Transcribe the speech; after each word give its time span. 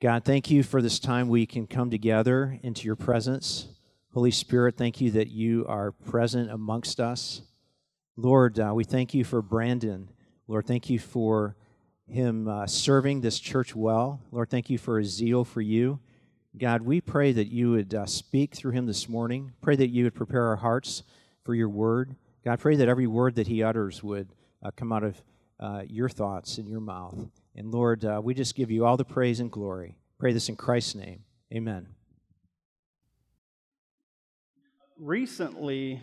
God, 0.00 0.24
thank 0.24 0.48
you 0.48 0.62
for 0.62 0.80
this 0.80 1.00
time 1.00 1.28
we 1.28 1.44
can 1.44 1.66
come 1.66 1.90
together 1.90 2.60
into 2.62 2.86
your 2.86 2.94
presence. 2.94 3.66
Holy 4.14 4.30
Spirit, 4.30 4.76
thank 4.76 5.00
you 5.00 5.10
that 5.10 5.26
you 5.26 5.66
are 5.66 5.90
present 5.90 6.52
amongst 6.52 7.00
us. 7.00 7.42
Lord, 8.16 8.60
uh, 8.60 8.70
we 8.76 8.84
thank 8.84 9.12
you 9.12 9.24
for 9.24 9.42
Brandon. 9.42 10.08
Lord, 10.46 10.68
thank 10.68 10.88
you 10.88 11.00
for 11.00 11.56
him 12.06 12.46
uh, 12.46 12.68
serving 12.68 13.22
this 13.22 13.40
church 13.40 13.74
well. 13.74 14.20
Lord, 14.30 14.50
thank 14.50 14.70
you 14.70 14.78
for 14.78 15.00
his 15.00 15.08
zeal 15.08 15.44
for 15.44 15.60
you. 15.62 15.98
God, 16.56 16.82
we 16.82 17.00
pray 17.00 17.32
that 17.32 17.48
you 17.48 17.72
would 17.72 17.92
uh, 17.92 18.06
speak 18.06 18.54
through 18.54 18.72
him 18.72 18.86
this 18.86 19.08
morning. 19.08 19.50
Pray 19.62 19.74
that 19.74 19.90
you 19.90 20.04
would 20.04 20.14
prepare 20.14 20.44
our 20.44 20.56
hearts 20.56 21.02
for 21.42 21.56
your 21.56 21.68
word. 21.68 22.14
God, 22.44 22.60
pray 22.60 22.76
that 22.76 22.88
every 22.88 23.08
word 23.08 23.34
that 23.34 23.48
he 23.48 23.64
utters 23.64 24.00
would 24.04 24.28
uh, 24.62 24.70
come 24.70 24.92
out 24.92 25.02
of 25.02 25.20
uh, 25.58 25.82
your 25.88 26.08
thoughts 26.08 26.58
in 26.58 26.68
your 26.68 26.80
mouth. 26.80 27.18
And 27.58 27.72
Lord, 27.72 28.04
uh, 28.04 28.20
we 28.22 28.34
just 28.34 28.54
give 28.54 28.70
you 28.70 28.86
all 28.86 28.96
the 28.96 29.04
praise 29.04 29.40
and 29.40 29.50
glory. 29.50 29.96
Pray 30.20 30.32
this 30.32 30.48
in 30.48 30.54
Christ's 30.54 30.94
name. 30.94 31.24
Amen. 31.52 31.88
Recently, 34.96 36.00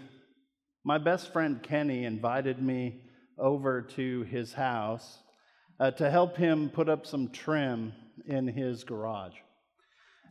my 0.83 0.97
best 0.97 1.31
friend 1.31 1.63
Kenny 1.63 2.03
invited 2.03 2.61
me 2.61 2.99
over 3.39 3.81
to 3.81 4.23
his 4.23 4.51
house 4.51 5.19
uh, 5.79 5.91
to 5.91 6.11
help 6.11 6.35
him 6.35 6.69
put 6.69 6.89
up 6.89 7.07
some 7.07 7.29
trim 7.29 7.93
in 8.27 8.49
his 8.49 8.83
garage. 8.83 9.35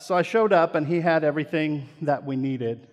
So 0.00 0.14
I 0.14 0.20
showed 0.20 0.52
up, 0.52 0.74
and 0.74 0.86
he 0.86 1.00
had 1.00 1.24
everything 1.24 1.88
that 2.02 2.26
we 2.26 2.36
needed. 2.36 2.86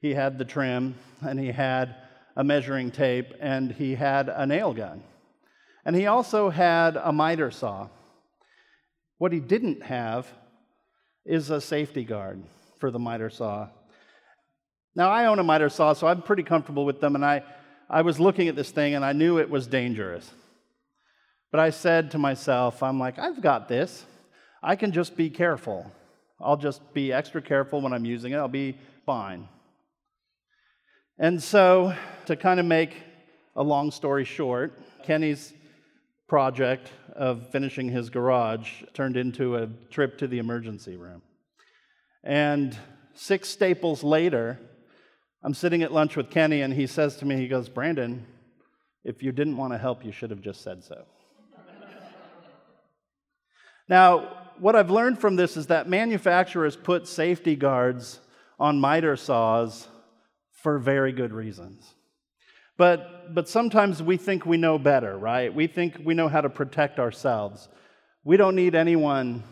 He 0.00 0.14
had 0.14 0.36
the 0.36 0.44
trim, 0.44 0.96
and 1.20 1.38
he 1.38 1.52
had 1.52 1.94
a 2.34 2.42
measuring 2.42 2.90
tape, 2.90 3.34
and 3.38 3.70
he 3.70 3.94
had 3.94 4.28
a 4.28 4.46
nail 4.46 4.74
gun. 4.74 5.04
And 5.88 5.96
he 5.96 6.04
also 6.04 6.50
had 6.50 6.98
a 6.98 7.10
miter 7.10 7.50
saw. 7.50 7.88
What 9.16 9.32
he 9.32 9.40
didn't 9.40 9.82
have 9.82 10.26
is 11.24 11.48
a 11.48 11.62
safety 11.62 12.04
guard 12.04 12.42
for 12.78 12.90
the 12.90 12.98
miter 12.98 13.30
saw. 13.30 13.68
Now, 14.94 15.08
I 15.08 15.24
own 15.24 15.38
a 15.38 15.42
miter 15.42 15.70
saw, 15.70 15.94
so 15.94 16.06
I'm 16.06 16.20
pretty 16.20 16.42
comfortable 16.42 16.84
with 16.84 17.00
them, 17.00 17.14
and 17.14 17.24
I, 17.24 17.42
I 17.88 18.02
was 18.02 18.20
looking 18.20 18.48
at 18.48 18.54
this 18.54 18.70
thing 18.70 18.96
and 18.96 19.02
I 19.02 19.14
knew 19.14 19.38
it 19.38 19.48
was 19.48 19.66
dangerous. 19.66 20.30
But 21.50 21.60
I 21.60 21.70
said 21.70 22.10
to 22.10 22.18
myself, 22.18 22.82
I'm 22.82 22.98
like, 22.98 23.18
I've 23.18 23.40
got 23.40 23.66
this. 23.66 24.04
I 24.62 24.76
can 24.76 24.92
just 24.92 25.16
be 25.16 25.30
careful. 25.30 25.90
I'll 26.38 26.58
just 26.58 26.82
be 26.92 27.14
extra 27.14 27.40
careful 27.40 27.80
when 27.80 27.94
I'm 27.94 28.04
using 28.04 28.34
it. 28.34 28.36
I'll 28.36 28.46
be 28.46 28.76
fine. 29.06 29.48
And 31.18 31.42
so, 31.42 31.94
to 32.26 32.36
kind 32.36 32.60
of 32.60 32.66
make 32.66 32.94
a 33.56 33.62
long 33.62 33.90
story 33.90 34.26
short, 34.26 34.78
Kenny's 35.02 35.54
project 36.28 36.92
of 37.16 37.50
finishing 37.50 37.88
his 37.88 38.10
garage 38.10 38.82
turned 38.92 39.16
into 39.16 39.56
a 39.56 39.68
trip 39.90 40.18
to 40.18 40.28
the 40.28 40.38
emergency 40.38 40.96
room. 40.96 41.22
And 42.22 42.76
six 43.14 43.48
staples 43.48 44.04
later, 44.04 44.60
I'm 45.42 45.54
sitting 45.54 45.82
at 45.82 45.92
lunch 45.92 46.16
with 46.16 46.30
Kenny, 46.30 46.60
and 46.60 46.74
he 46.74 46.86
says 46.86 47.16
to 47.16 47.24
me, 47.24 47.36
he 47.36 47.48
goes, 47.48 47.68
Brandon, 47.68 48.26
if 49.04 49.22
you 49.22 49.32
didn't 49.32 49.56
want 49.56 49.72
to 49.72 49.78
help, 49.78 50.04
you 50.04 50.12
should 50.12 50.30
have 50.30 50.42
just 50.42 50.62
said 50.62 50.84
so. 50.84 51.04
now, 53.88 54.50
what 54.58 54.76
I've 54.76 54.90
learned 54.90 55.18
from 55.18 55.36
this 55.36 55.56
is 55.56 55.68
that 55.68 55.88
manufacturers 55.88 56.76
put 56.76 57.08
safety 57.08 57.56
guards 57.56 58.20
on 58.58 58.80
miter 58.80 59.16
saws 59.16 59.88
for 60.50 60.78
very 60.78 61.12
good 61.12 61.32
reasons. 61.32 61.94
But, 62.78 63.34
but 63.34 63.48
sometimes 63.48 64.02
we 64.02 64.16
think 64.16 64.46
we 64.46 64.56
know 64.56 64.78
better, 64.78 65.18
right? 65.18 65.52
We 65.52 65.66
think 65.66 66.00
we 66.04 66.14
know 66.14 66.28
how 66.28 66.40
to 66.40 66.48
protect 66.48 66.98
ourselves. 66.98 67.68
We 68.24 68.36
don't 68.36 68.54
need 68.54 68.74
anyone 68.74 69.42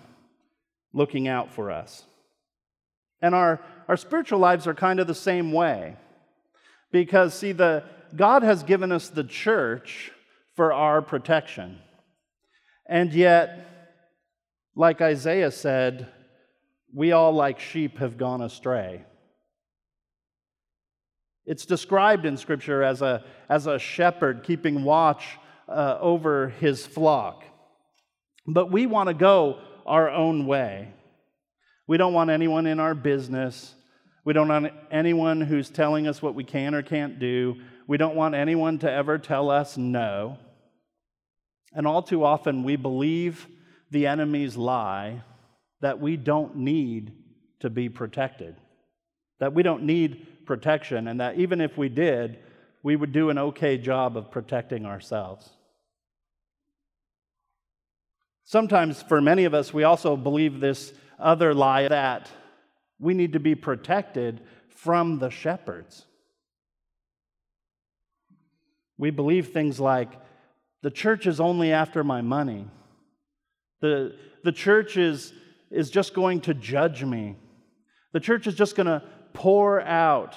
looking 0.95 1.29
out 1.29 1.53
for 1.53 1.71
us. 1.71 2.05
And 3.21 3.35
our, 3.35 3.61
our 3.89 3.97
spiritual 3.97 4.39
lives 4.39 4.67
are 4.67 4.75
kind 4.75 5.01
of 5.01 5.09
the 5.09 5.15
same 5.15 5.53
way. 5.53 5.97
Because, 6.93 7.35
see, 7.35 7.53
the, 7.53 7.83
God 8.15 8.45
has 8.45 8.63
given 8.63 8.93
us 8.93 9.09
the 9.09 9.25
church 9.25 10.13
for 10.55 10.73
our 10.73 11.03
protection. 11.03 11.79
And 12.89 13.13
yet, 13.13 13.67
like 14.77 15.01
Isaiah 15.01 15.51
said, 15.51 16.09
we 16.95 17.11
all, 17.11 17.33
like 17.33 17.59
sheep, 17.59 17.99
have 17.99 18.17
gone 18.17 18.41
astray. 18.41 19.05
It's 21.47 21.65
described 21.65 22.27
in 22.27 22.37
Scripture 22.37 22.83
as 22.83 23.03
a, 23.03 23.25
as 23.49 23.67
a 23.67 23.79
shepherd 23.79 24.43
keeping 24.43 24.83
watch 24.83 25.39
uh, 25.69 25.97
over 26.01 26.49
his 26.49 26.85
flock. 26.85 27.45
But 28.47 28.71
we 28.73 28.87
want 28.87 29.09
to 29.09 29.15
go 29.15 29.61
our 29.87 30.11
own 30.11 30.47
way. 30.47 30.93
We 31.87 31.97
don't 31.97 32.13
want 32.13 32.31
anyone 32.31 32.67
in 32.67 32.81
our 32.81 32.95
business. 32.95 33.75
We 34.25 34.33
don't 34.33 34.49
want 34.49 34.73
anyone 34.91 35.41
who's 35.41 35.71
telling 35.71 36.09
us 36.09 36.21
what 36.21 36.35
we 36.35 36.43
can 36.43 36.75
or 36.75 36.83
can't 36.83 37.21
do. 37.21 37.57
We 37.87 37.97
don't 37.97 38.17
want 38.17 38.35
anyone 38.35 38.81
to 38.81 38.91
ever 38.91 39.19
tell 39.19 39.51
us 39.51 39.77
no. 39.77 40.39
And 41.73 41.87
all 41.87 42.03
too 42.03 42.25
often, 42.25 42.65
we 42.65 42.75
believe 42.75 43.47
the 43.93 44.09
enemy's 44.09 44.57
lie 44.57 45.23
that 45.81 46.01
we 46.01 46.17
don't 46.17 46.57
need 46.57 47.13
to 47.61 47.71
be 47.71 47.89
protected, 47.89 48.57
that 49.39 49.55
we 49.55 49.63
don't 49.63 49.85
need 49.85 50.27
protection, 50.47 51.09
and 51.09 51.21
that 51.21 51.37
even 51.37 51.61
if 51.61 51.77
we 51.77 51.89
did, 51.89 52.39
we 52.83 52.97
would 52.97 53.13
do 53.13 53.31
an 53.31 53.39
okay 53.39 53.77
job 53.77 54.17
of 54.17 54.31
protecting 54.31 54.87
ourselves. 54.87 55.51
Sometimes, 58.45 59.03
for 59.03 59.21
many 59.21 59.45
of 59.45 59.55
us, 59.55 59.75
we 59.75 59.83
also 59.83 60.17
believe 60.17 60.61
this 60.61 60.93
other 61.19 61.53
lie 61.53 61.89
that 61.89 62.31
we 63.01 63.13
need 63.13 63.33
to 63.33 63.41
be 63.41 63.55
protected 63.55 64.41
from 64.69 65.19
the 65.19 65.31
shepherds. 65.31 66.07
We 68.99 69.11
believe 69.11 69.49
things 69.49 69.81
like 69.81 70.13
the 70.83 70.91
church 70.91 71.27
is 71.27 71.41
only 71.41 71.73
after 71.73 72.05
my 72.05 72.21
money. 72.21 72.67
The, 73.81 74.15
the 74.45 74.53
church 74.53 74.97
is, 74.97 75.33
is 75.71 75.91
just 75.91 76.15
going 76.15 76.43
to 76.43 76.55
judge 76.55 77.03
me. 77.03 77.37
The 78.13 78.21
church 78.21 78.47
is 78.47 78.55
just 78.55 78.77
going 78.77 78.87
to 78.87 79.03
pour 79.37 79.83
out 79.83 80.35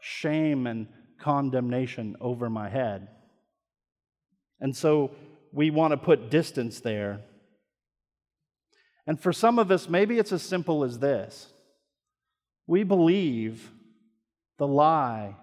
shame 0.00 0.66
and 0.66 0.88
condemnation 1.20 2.16
over 2.18 2.48
my 2.48 2.68
head. 2.70 3.08
And 4.58 4.74
so 4.74 5.10
we 5.52 5.68
want 5.68 5.90
to 5.92 5.98
put 5.98 6.30
distance 6.30 6.80
there. 6.80 7.20
And 9.06 9.20
for 9.20 9.34
some 9.34 9.58
of 9.58 9.70
us, 9.70 9.86
maybe 9.86 10.18
it's 10.18 10.32
as 10.32 10.42
simple 10.42 10.82
as 10.82 10.98
this 10.98 11.52
we 12.66 12.84
believe 12.84 13.70
the 14.56 14.66
lie 14.66 15.36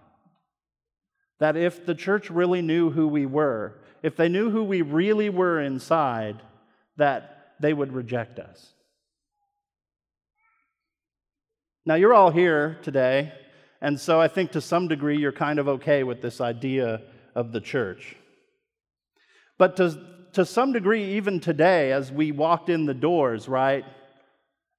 that 1.40 1.56
if 1.56 1.86
the 1.86 1.94
church 1.94 2.32
really 2.32 2.64
knew 2.64 2.90
who 2.90 3.08
we 3.08 3.28
were, 3.28 3.80
if 4.02 4.16
they 4.16 4.30
knew 4.30 4.50
who 4.50 4.64
we 4.64 4.82
really 4.82 5.30
were 5.30 5.62
inside, 5.62 6.42
that 6.98 7.54
they 7.60 7.72
would 7.72 7.94
reject 7.94 8.40
us. 8.40 8.74
Now, 11.90 11.96
you're 11.96 12.14
all 12.14 12.30
here 12.30 12.78
today, 12.84 13.34
and 13.82 14.00
so 14.00 14.22
I 14.22 14.28
think 14.28 14.52
to 14.52 14.62
some 14.62 14.88
degree 14.88 15.18
you're 15.18 15.32
kind 15.32 15.58
of 15.58 15.68
okay 15.68 16.04
with 16.04 16.22
this 16.22 16.40
idea 16.40 17.02
of 17.34 17.52
the 17.52 17.60
church. 17.60 18.16
But 19.58 19.76
to, 19.78 20.00
to 20.34 20.46
some 20.46 20.72
degree, 20.72 21.16
even 21.16 21.40
today, 21.40 21.92
as 21.92 22.12
we 22.12 22.32
walked 22.32 22.70
in 22.70 22.86
the 22.86 22.94
doors, 22.94 23.48
right? 23.48 23.86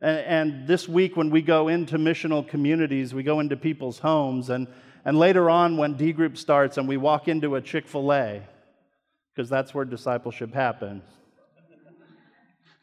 And, 0.00 0.18
and 0.18 0.68
this 0.68 0.88
week, 0.88 1.16
when 1.16 1.30
we 1.30 1.42
go 1.42 1.66
into 1.66 1.98
missional 1.98 2.46
communities, 2.46 3.12
we 3.12 3.24
go 3.24 3.40
into 3.40 3.56
people's 3.56 3.98
homes, 3.98 4.48
and, 4.48 4.68
and 5.04 5.18
later 5.18 5.50
on, 5.50 5.76
when 5.76 5.94
D 5.94 6.12
group 6.12 6.36
starts 6.36 6.78
and 6.78 6.86
we 6.86 6.96
walk 6.96 7.26
into 7.26 7.56
a 7.56 7.60
Chick 7.60 7.88
fil 7.88 8.12
A, 8.12 8.40
because 9.34 9.50
that's 9.50 9.74
where 9.74 9.84
discipleship 9.84 10.54
happens. 10.54 11.02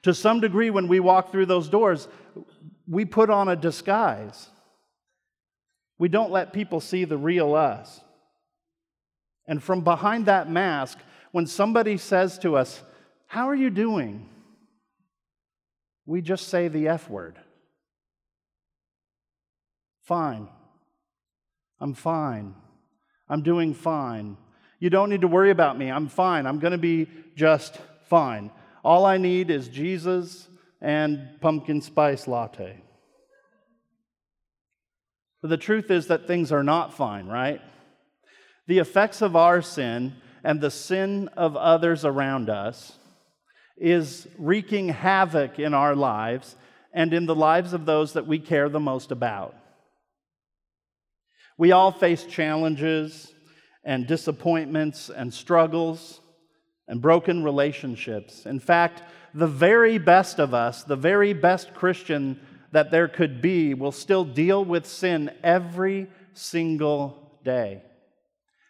to 0.01 0.13
some 0.13 0.41
degree, 0.41 0.69
when 0.69 0.89
we 0.89 0.99
walk 0.99 1.31
through 1.31 1.45
those 1.45 1.69
doors, 1.69 2.09
we 2.87 3.05
put 3.05 3.29
on 3.29 3.47
a 3.47 3.55
disguise. 3.55 4.49
We 5.97 6.09
don't 6.09 6.31
let 6.31 6.53
people 6.53 6.79
see 6.79 7.05
the 7.05 7.17
real 7.17 7.55
us. 7.55 8.01
And 9.47 9.61
from 9.61 9.81
behind 9.81 10.25
that 10.25 10.49
mask, 10.49 10.97
when 11.31 11.47
somebody 11.47 11.97
says 11.97 12.37
to 12.39 12.55
us, 12.55 12.81
How 13.27 13.49
are 13.49 13.55
you 13.55 13.69
doing? 13.69 14.29
we 16.07 16.21
just 16.21 16.47
say 16.47 16.69
the 16.69 16.87
F 16.87 17.07
word. 17.09 17.37
Fine. 20.03 20.47
I'm 21.79 21.93
fine. 21.93 22.55
I'm 23.29 23.43
doing 23.43 23.73
fine. 23.73 24.37
You 24.79 24.89
don't 24.89 25.09
need 25.09 25.21
to 25.21 25.27
worry 25.27 25.51
about 25.51 25.77
me. 25.77 25.91
I'm 25.91 26.07
fine. 26.07 26.47
I'm 26.47 26.59
going 26.59 26.71
to 26.71 26.77
be 26.77 27.07
just 27.35 27.77
fine. 28.05 28.51
All 28.83 29.05
I 29.05 29.17
need 29.17 29.51
is 29.51 29.67
Jesus 29.67 30.46
and 30.81 31.39
pumpkin 31.41 31.81
spice 31.81 32.27
latte. 32.27 32.81
But 35.41 35.49
the 35.49 35.57
truth 35.57 35.91
is 35.91 36.07
that 36.07 36.27
things 36.27 36.51
are 36.51 36.63
not 36.63 36.93
fine, 36.93 37.27
right? 37.27 37.61
The 38.67 38.79
effects 38.79 39.21
of 39.21 39.35
our 39.35 39.61
sin 39.61 40.15
and 40.43 40.59
the 40.59 40.71
sin 40.71 41.29
of 41.29 41.55
others 41.55 42.05
around 42.05 42.49
us 42.49 42.97
is 43.77 44.27
wreaking 44.37 44.89
havoc 44.89 45.59
in 45.59 45.73
our 45.73 45.95
lives 45.95 46.55
and 46.93 47.13
in 47.13 47.25
the 47.25 47.35
lives 47.35 47.73
of 47.73 47.85
those 47.85 48.13
that 48.13 48.27
we 48.27 48.39
care 48.39 48.69
the 48.69 48.79
most 48.79 49.11
about. 49.11 49.55
We 51.57 51.71
all 51.71 51.91
face 51.91 52.23
challenges 52.23 53.31
and 53.83 54.07
disappointments 54.07 55.09
and 55.09 55.33
struggles 55.33 56.19
and 56.87 57.01
broken 57.01 57.43
relationships. 57.43 58.45
In 58.45 58.59
fact, 58.59 59.03
the 59.37 59.45
very 59.45 59.99
best 59.99 60.39
of 60.39 60.55
us, 60.55 60.83
the 60.83 60.95
very 60.95 61.31
best 61.31 61.75
Christian 61.75 62.39
that 62.71 62.89
there 62.89 63.07
could 63.07 63.39
be, 63.39 63.75
will 63.75 63.91
still 63.91 64.25
deal 64.25 64.65
with 64.65 64.87
sin 64.87 65.29
every 65.43 66.07
single 66.33 67.39
day 67.43 67.83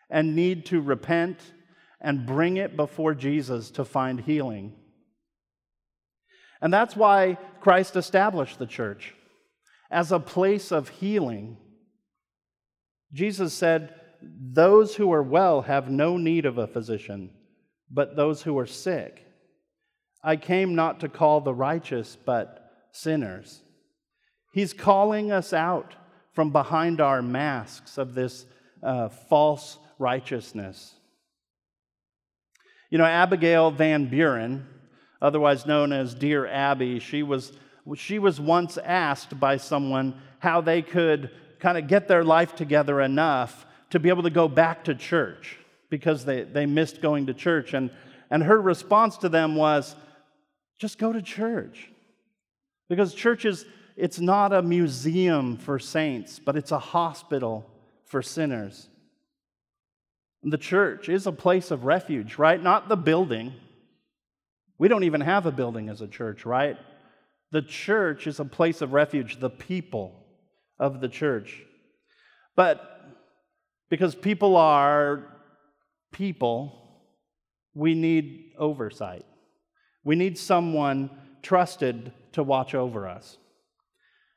and 0.09 0.35
need 0.35 0.65
to 0.65 0.81
repent 0.81 1.39
and 2.01 2.25
bring 2.25 2.57
it 2.57 2.75
before 2.75 3.15
Jesus 3.15 3.71
to 3.71 3.85
find 3.85 4.19
healing. 4.19 4.73
And 6.61 6.73
that's 6.73 6.97
why 6.97 7.37
Christ 7.61 7.95
established 7.95 8.59
the 8.59 8.67
church 8.67 9.15
as 9.89 10.11
a 10.11 10.19
place 10.19 10.73
of 10.73 10.89
healing. 10.89 11.55
Jesus 13.13 13.53
said, 13.53 13.93
Those 14.21 14.95
who 14.97 15.13
are 15.13 15.23
well 15.23 15.61
have 15.61 15.89
no 15.89 16.17
need 16.17 16.45
of 16.45 16.57
a 16.57 16.67
physician, 16.67 17.29
but 17.89 18.17
those 18.17 18.41
who 18.41 18.59
are 18.59 18.67
sick. 18.67 19.26
I 20.27 20.35
came 20.35 20.75
not 20.75 20.99
to 20.99 21.07
call 21.07 21.39
the 21.39 21.53
righteous, 21.53 22.17
but 22.25 22.69
sinners. 22.91 23.61
He's 24.51 24.73
calling 24.73 25.31
us 25.31 25.53
out 25.53 25.95
from 26.33 26.51
behind 26.51 26.99
our 26.99 27.21
masks 27.21 27.97
of 27.97 28.13
this 28.13 28.45
uh, 28.83 29.07
false 29.07 29.77
righteousness. 29.97 30.95
You 32.89 32.97
know, 32.97 33.05
Abigail 33.05 33.71
Van 33.71 34.09
Buren, 34.09 34.67
otherwise 35.21 35.65
known 35.65 35.93
as 35.93 36.13
Dear 36.13 36.45
Abby, 36.45 36.99
she 36.99 37.23
was, 37.23 37.53
she 37.95 38.19
was 38.19 38.37
once 38.37 38.77
asked 38.77 39.39
by 39.39 39.55
someone 39.55 40.13
how 40.39 40.59
they 40.59 40.81
could 40.81 41.31
kind 41.61 41.77
of 41.77 41.87
get 41.87 42.09
their 42.09 42.25
life 42.25 42.53
together 42.53 42.99
enough 42.99 43.65
to 43.91 43.99
be 43.99 44.09
able 44.09 44.23
to 44.23 44.29
go 44.29 44.49
back 44.49 44.83
to 44.83 44.93
church 44.93 45.57
because 45.89 46.25
they, 46.25 46.43
they 46.43 46.65
missed 46.65 47.01
going 47.01 47.27
to 47.27 47.33
church. 47.33 47.73
And, 47.73 47.91
and 48.29 48.43
her 48.43 48.61
response 48.61 49.15
to 49.19 49.29
them 49.29 49.55
was, 49.55 49.95
just 50.77 50.97
go 50.97 51.11
to 51.11 51.21
church. 51.21 51.89
Because 52.89 53.13
church 53.13 53.45
is, 53.45 53.65
it's 53.95 54.19
not 54.19 54.53
a 54.53 54.61
museum 54.61 55.57
for 55.57 55.79
saints, 55.79 56.39
but 56.39 56.55
it's 56.55 56.71
a 56.71 56.79
hospital 56.79 57.69
for 58.05 58.21
sinners. 58.21 58.87
The 60.43 60.57
church 60.57 61.09
is 61.09 61.27
a 61.27 61.31
place 61.31 61.71
of 61.71 61.83
refuge, 61.83 62.37
right? 62.37 62.61
Not 62.61 62.87
the 62.87 62.95
building. 62.95 63.53
We 64.77 64.87
don't 64.87 65.03
even 65.03 65.21
have 65.21 65.45
a 65.45 65.51
building 65.51 65.89
as 65.89 66.01
a 66.01 66.07
church, 66.07 66.45
right? 66.45 66.77
The 67.51 67.61
church 67.61 68.27
is 68.27 68.39
a 68.39 68.45
place 68.45 68.81
of 68.81 68.93
refuge, 68.93 69.39
the 69.39 69.49
people 69.49 70.23
of 70.79 71.01
the 71.01 71.09
church. 71.09 71.61
But 72.55 72.81
because 73.89 74.15
people 74.15 74.55
are 74.55 75.23
people, 76.11 76.73
we 77.73 77.93
need 77.95 78.53
oversight. 78.57 79.25
We 80.07 80.15
need 80.15 80.37
someone 80.37 81.09
trusted 81.41 82.13
to 82.31 82.41
watch 82.41 82.73
over 82.73 83.09
us. 83.09 83.35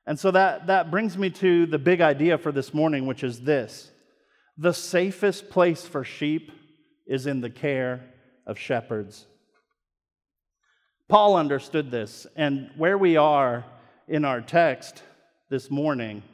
And 0.05 0.19
so 0.19 0.33
that, 0.33 0.67
that 0.67 0.91
brings 0.91 1.17
me 1.17 1.31
to 1.31 1.65
the 1.67 1.79
big 1.79 2.01
idea 2.01 2.39
for 2.39 2.51
this 2.51 2.75
morning, 2.75 3.07
which 3.07 3.23
is 3.23 3.43
this 3.43 3.93
the 4.59 4.73
safest 4.73 5.49
place 5.49 5.87
for 5.87 6.03
sheep 6.03 6.51
is 7.07 7.29
in 7.29 7.41
the 7.41 7.51
care 7.51 8.01
of 8.49 8.59
shepherds. 8.59 9.27
Paul 11.07 11.37
understood 11.37 11.93
this, 11.93 12.27
and 12.35 12.73
where 12.77 12.99
we 12.99 13.17
are 13.17 13.65
in 14.09 14.25
our 14.25 14.41
text 14.41 15.05
this 15.51 15.71
morning, 15.71 16.25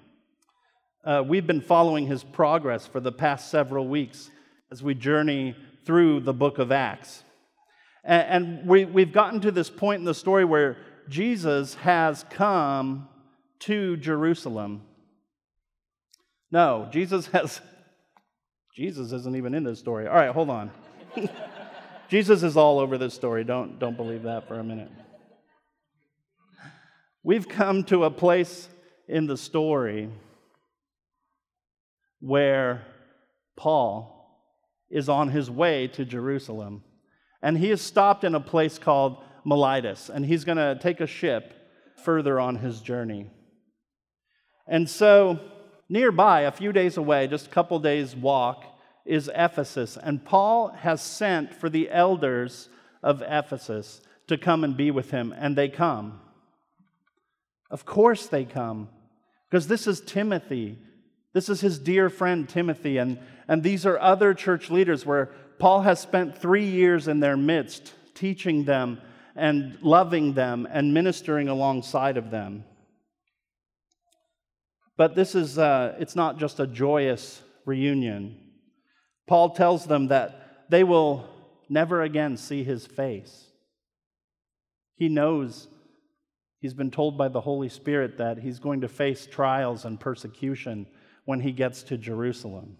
uh, 1.04 1.22
we've 1.26 1.46
been 1.46 1.60
following 1.60 2.06
his 2.06 2.24
progress 2.24 2.86
for 2.86 3.00
the 3.00 3.12
past 3.12 3.50
several 3.50 3.86
weeks 3.86 4.30
as 4.72 4.82
we 4.82 4.94
journey 4.94 5.54
through 5.84 6.20
the 6.20 6.32
book 6.32 6.58
of 6.58 6.72
Acts. 6.72 7.22
And, 8.06 8.44
and 8.47 8.67
we, 8.69 8.85
we've 8.87 9.12
gotten 9.12 9.41
to 9.43 9.50
this 9.50 9.69
point 9.69 9.99
in 9.99 10.05
the 10.05 10.14
story 10.14 10.44
where 10.44 10.79
Jesus 11.08 11.75
has 11.75 12.25
come 12.31 13.08
to 13.61 13.97
Jerusalem. 13.99 14.82
No, 16.50 16.88
Jesus 16.91 17.26
has 17.29 17.61
Jesus 18.76 19.11
isn't 19.11 19.37
even 19.37 19.55
in 19.55 19.64
this 19.64 19.79
story. 19.79 20.06
All 20.06 20.14
right, 20.14 20.31
hold 20.31 20.50
on. 20.50 20.70
Jesus 22.11 22.43
is 22.43 22.58
all 22.58 22.79
over 22.79 22.99
this 22.99 23.14
story. 23.14 23.43
Don't, 23.43 23.79
don't 23.79 23.97
believe 23.97 24.25
that 24.25 24.47
for 24.47 24.61
a 24.61 24.64
minute. 24.64 24.91
We've 27.23 27.49
come 27.49 27.85
to 27.85 28.05
a 28.05 28.11
place 28.11 28.69
in 29.08 29.26
the 29.26 29.38
story 29.38 30.11
where 32.20 32.85
Paul 33.56 34.12
is 34.91 35.08
on 35.08 35.31
his 35.31 35.50
way 35.50 35.88
to 35.88 36.05
Jerusalem. 36.05 36.85
And 37.42 37.58
he 37.58 37.70
is 37.70 37.80
stopped 37.80 38.24
in 38.24 38.34
a 38.34 38.40
place 38.40 38.78
called 38.78 39.22
Miletus, 39.44 40.08
and 40.08 40.26
he's 40.26 40.44
going 40.44 40.58
to 40.58 40.78
take 40.80 41.00
a 41.00 41.06
ship 41.06 41.54
further 42.02 42.40
on 42.40 42.56
his 42.56 42.80
journey. 42.80 43.30
And 44.66 44.88
so 44.90 45.40
Nearby, 45.88 46.42
a 46.42 46.50
few 46.50 46.72
days 46.72 46.96
away, 46.96 47.28
just 47.28 47.46
a 47.46 47.50
couple 47.50 47.78
days' 47.78 48.16
walk, 48.16 48.64
is 49.04 49.30
Ephesus. 49.34 49.96
And 49.96 50.24
Paul 50.24 50.68
has 50.68 51.00
sent 51.00 51.54
for 51.54 51.68
the 51.68 51.88
elders 51.90 52.68
of 53.02 53.22
Ephesus 53.22 54.00
to 54.26 54.36
come 54.36 54.64
and 54.64 54.76
be 54.76 54.90
with 54.90 55.12
him, 55.12 55.32
and 55.36 55.54
they 55.54 55.68
come. 55.68 56.20
Of 57.70 57.84
course, 57.84 58.26
they 58.26 58.44
come, 58.44 58.88
because 59.48 59.68
this 59.68 59.86
is 59.86 60.00
Timothy. 60.00 60.78
This 61.32 61.48
is 61.48 61.60
his 61.60 61.78
dear 61.78 62.10
friend 62.10 62.48
Timothy, 62.48 62.96
and, 62.96 63.20
and 63.46 63.62
these 63.62 63.86
are 63.86 63.98
other 64.00 64.34
church 64.34 64.70
leaders 64.70 65.06
where 65.06 65.30
Paul 65.58 65.82
has 65.82 66.00
spent 66.00 66.38
three 66.38 66.67
years 66.67 67.08
in 67.08 67.20
their 67.20 67.37
midst, 67.37 67.93
teaching 68.14 68.64
them 68.64 69.00
and 69.35 69.79
loving 69.82 70.32
them 70.35 70.67
and 70.70 70.93
ministering 70.94 71.49
alongside 71.49 72.17
of 72.17 72.31
them. 72.31 72.64
But 74.97 75.14
this 75.14 75.35
is, 75.35 75.58
uh, 75.58 75.94
it's 75.99 76.17
not 76.17 76.38
just 76.38 76.58
a 76.58 76.67
joyous 76.67 77.43
reunion. 77.64 78.38
Paul 79.26 79.50
tells 79.50 79.87
them 79.87 80.08
that 80.08 80.64
they 80.70 80.85
will 80.85 81.29
never 81.69 82.03
again 82.03 82.37
see 82.37 82.64
his 82.64 82.87
face. 82.87 83.47
He 84.94 85.08
knows, 85.08 85.69
he's 86.61 86.75
been 86.75 86.91
told 86.91 87.19
by 87.19 87.29
the 87.29 87.43
Holy 87.43 87.69
Spirit 87.69 88.19
that 88.19 88.39
he's 88.39 88.58
going 88.58 88.81
to 88.81 88.89
face 88.89 89.27
trials 89.27 89.84
and 89.84 90.01
persecution 90.01 90.86
when 91.27 91.41
he 91.41 91.53
gets 91.53 91.82
to 91.84 91.98
Jerusalem. 91.98 92.79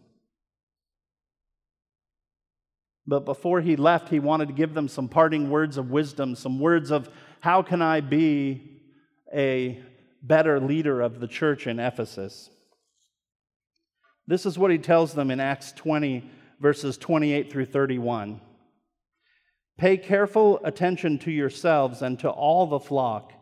But 3.07 3.25
before 3.25 3.61
he 3.61 3.77
left, 3.77 4.09
he 4.09 4.19
wanted 4.19 4.49
to 4.49 4.55
give 4.55 4.75
them 4.75 4.89
some 4.89 5.09
parting 5.09 5.49
words 5.49 5.77
of 5.77 5.91
wisdom, 5.91 6.35
some 6.35 6.59
words 6.59 6.91
of 6.91 7.09
how 7.41 7.63
can 7.63 7.81
I 7.81 8.01
be 8.01 8.81
a 9.33 9.81
better 10.23 10.59
leader 10.59 11.01
of 11.01 11.21
the 11.21 11.29
church 11.29 11.67
in 11.67 11.79
Ephesus. 11.79 12.51
This 14.27 14.45
is 14.45 14.59
what 14.59 14.73
he 14.73 14.79
tells 14.79 15.15
them 15.15 15.31
in 15.31 15.39
Acts 15.39 15.73
20, 15.73 16.29
verses 16.61 16.99
28 16.99 17.51
through 17.51 17.67
31. 17.67 18.41
Pay 19.79 19.99
careful 19.99 20.59
attention 20.65 21.19
to 21.21 21.31
yourselves 21.31 22.03
and 22.03 22.19
to 22.19 22.31
all 22.31 22.67
the 22.67 22.81
flock 22.81 23.33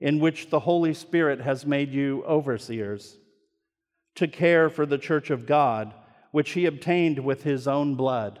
in 0.00 0.20
which 0.20 0.48
the 0.48 0.60
Holy 0.60 0.94
Spirit 0.94 1.40
has 1.40 1.66
made 1.66 1.92
you 1.92 2.24
overseers, 2.24 3.18
to 4.14 4.26
care 4.26 4.70
for 4.70 4.86
the 4.86 4.98
church 4.98 5.30
of 5.30 5.46
God, 5.46 5.92
which 6.30 6.52
he 6.52 6.66
obtained 6.66 7.18
with 7.18 7.42
his 7.42 7.68
own 7.68 7.94
blood. 7.94 8.40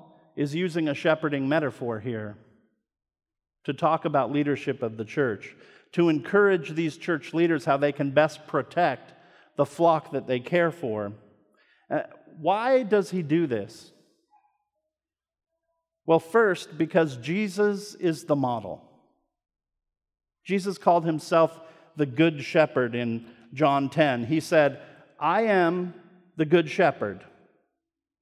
is 0.35 0.55
using 0.55 0.87
a 0.87 0.93
shepherding 0.93 1.47
metaphor 1.47 1.99
here 1.99 2.37
to 3.65 3.73
talk 3.73 4.05
about 4.05 4.31
leadership 4.31 4.81
of 4.81 4.97
the 4.97 5.05
church 5.05 5.55
to 5.93 6.09
encourage 6.09 6.71
these 6.71 6.97
church 6.97 7.33
leaders 7.33 7.65
how 7.65 7.77
they 7.77 7.91
can 7.91 8.11
best 8.11 8.47
protect 8.47 9.13
the 9.57 9.65
flock 9.65 10.11
that 10.11 10.27
they 10.27 10.39
care 10.39 10.71
for. 10.71 11.11
Uh, 11.89 12.01
why 12.39 12.83
does 12.83 13.11
he 13.11 13.21
do 13.21 13.45
this? 13.45 13.91
Well, 16.05 16.19
first, 16.19 16.77
because 16.77 17.17
Jesus 17.17 17.93
is 17.95 18.23
the 18.23 18.35
model. 18.35 18.81
Jesus 20.43 20.77
called 20.77 21.05
himself 21.05 21.59
the 21.95 22.05
Good 22.05 22.43
Shepherd 22.43 22.95
in 22.95 23.25
John 23.53 23.89
10. 23.89 24.25
He 24.25 24.39
said, 24.39 24.81
I 25.19 25.43
am 25.43 25.93
the 26.37 26.45
Good 26.45 26.69
Shepherd. 26.69 27.23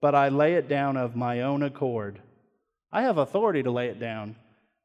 but 0.00 0.14
I 0.14 0.28
lay 0.28 0.54
it 0.54 0.68
down 0.68 0.96
of 0.96 1.16
my 1.16 1.42
own 1.42 1.62
accord. 1.62 2.20
I 2.92 3.02
have 3.02 3.18
authority 3.18 3.62
to 3.62 3.70
lay 3.70 3.88
it 3.88 4.00
down, 4.00 4.36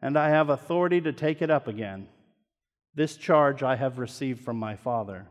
and 0.02 0.18
I 0.18 0.30
have 0.30 0.50
authority 0.50 1.02
to 1.02 1.14
take 1.14 1.42
it 1.42 1.50
up 1.50 1.68
again. 1.68 2.08
This 2.96 3.16
charge 3.16 3.64
I 3.64 3.76
have 3.76 4.00
received 4.00 4.42
from 4.44 4.58
my 4.58 4.76
Father. 4.76 5.28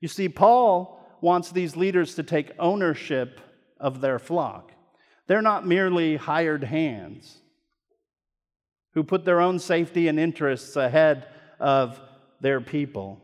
You 0.00 0.08
see, 0.08 0.28
Paul 0.28 1.00
wants 1.20 1.50
these 1.50 1.76
leaders 1.76 2.14
to 2.16 2.22
take 2.22 2.52
ownership 2.58 3.40
of 3.80 4.00
their 4.00 4.18
flock. 4.18 4.72
They're 5.26 5.42
not 5.42 5.66
merely 5.66 6.16
hired 6.16 6.64
hands 6.64 7.38
who 8.92 9.02
put 9.02 9.24
their 9.24 9.40
own 9.40 9.58
safety 9.58 10.08
and 10.08 10.20
interests 10.20 10.76
ahead 10.76 11.26
of 11.58 12.00
their 12.40 12.60
people. 12.60 13.20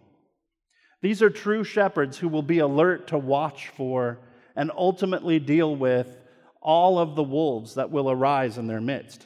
These 1.03 1.23
are 1.23 1.31
true 1.31 1.63
shepherds 1.65 2.19
who 2.19 2.29
will 2.29 2.43
be 2.43 2.59
alert 2.59 3.09
to 3.09 3.19
watch 3.19 3.69
for 3.69 4.19
and 4.61 4.71
ultimately 4.77 5.39
deal 5.39 5.75
with 5.75 6.19
all 6.61 6.99
of 6.99 7.17
the 7.17 7.23
wolves 7.23 7.77
that 7.77 7.91
will 7.91 8.11
arise 8.11 8.59
in 8.59 8.67
their 8.67 8.81
midst. 8.83 9.25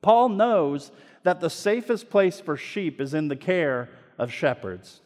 Paul 0.00 0.30
knows 0.30 0.90
that 1.24 1.42
the 1.42 1.50
safest 1.50 2.08
place 2.08 2.40
for 2.40 2.56
sheep 2.56 3.02
is 3.02 3.12
in 3.12 3.28
the 3.28 3.36
care 3.36 3.90
of 4.16 4.32
shepherds. 4.32 5.02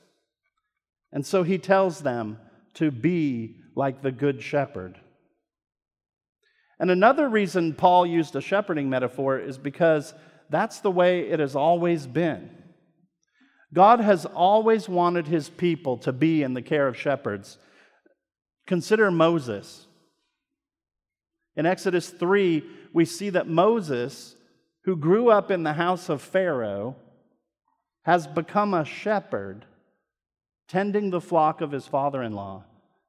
And 1.10 1.26
so 1.26 1.42
he 1.42 1.58
tells 1.58 2.02
them 2.02 2.38
to 2.74 2.92
be 2.92 3.56
like 3.74 4.02
the 4.02 4.12
good 4.12 4.40
shepherd. 4.40 5.00
And 6.78 6.88
another 6.88 7.28
reason 7.28 7.74
Paul 7.74 8.06
used 8.06 8.36
a 8.36 8.40
shepherding 8.40 8.88
metaphor 8.88 9.36
is 9.36 9.58
because 9.58 10.14
that's 10.48 10.78
the 10.78 10.92
way 10.92 11.28
it 11.28 11.40
has 11.40 11.56
always 11.56 12.06
been. 12.06 12.50
God 13.74 13.98
has 13.98 14.26
always 14.26 14.88
wanted 14.88 15.26
his 15.26 15.48
people 15.48 15.98
to 15.98 16.12
be 16.12 16.44
in 16.44 16.54
the 16.54 16.62
care 16.62 16.86
of 16.86 16.96
shepherds. 16.96 17.58
Consider 18.66 19.10
Moses. 19.10 19.86
In 21.56 21.66
Exodus 21.66 22.08
3, 22.08 22.64
we 22.92 23.04
see 23.04 23.30
that 23.30 23.48
Moses, 23.48 24.36
who 24.84 24.96
grew 24.96 25.28
up 25.28 25.50
in 25.50 25.62
the 25.62 25.74
house 25.74 26.08
of 26.08 26.22
Pharaoh, 26.22 26.96
has 28.02 28.26
become 28.26 28.74
a 28.74 28.84
shepherd 28.84 29.64
tending 30.68 31.10
the 31.10 31.20
flock 31.20 31.60
of 31.60 31.70
his 31.70 31.86
father 31.86 32.22
in 32.22 32.32
law. 32.32 32.64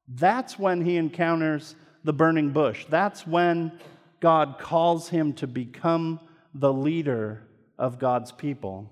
That's 0.08 0.60
when 0.60 0.84
he 0.84 0.98
encounters 0.98 1.76
the 2.04 2.14
burning 2.14 2.50
bush. 2.50 2.86
That's 2.90 3.26
when 3.26 3.72
God 4.20 4.58
calls 4.60 5.10
him 5.10 5.34
to 5.34 5.48
become 5.48 6.20
the 6.54 6.74
leader 6.74 7.42
of 7.78 8.00
God's 8.00 8.32
people. 8.32 8.90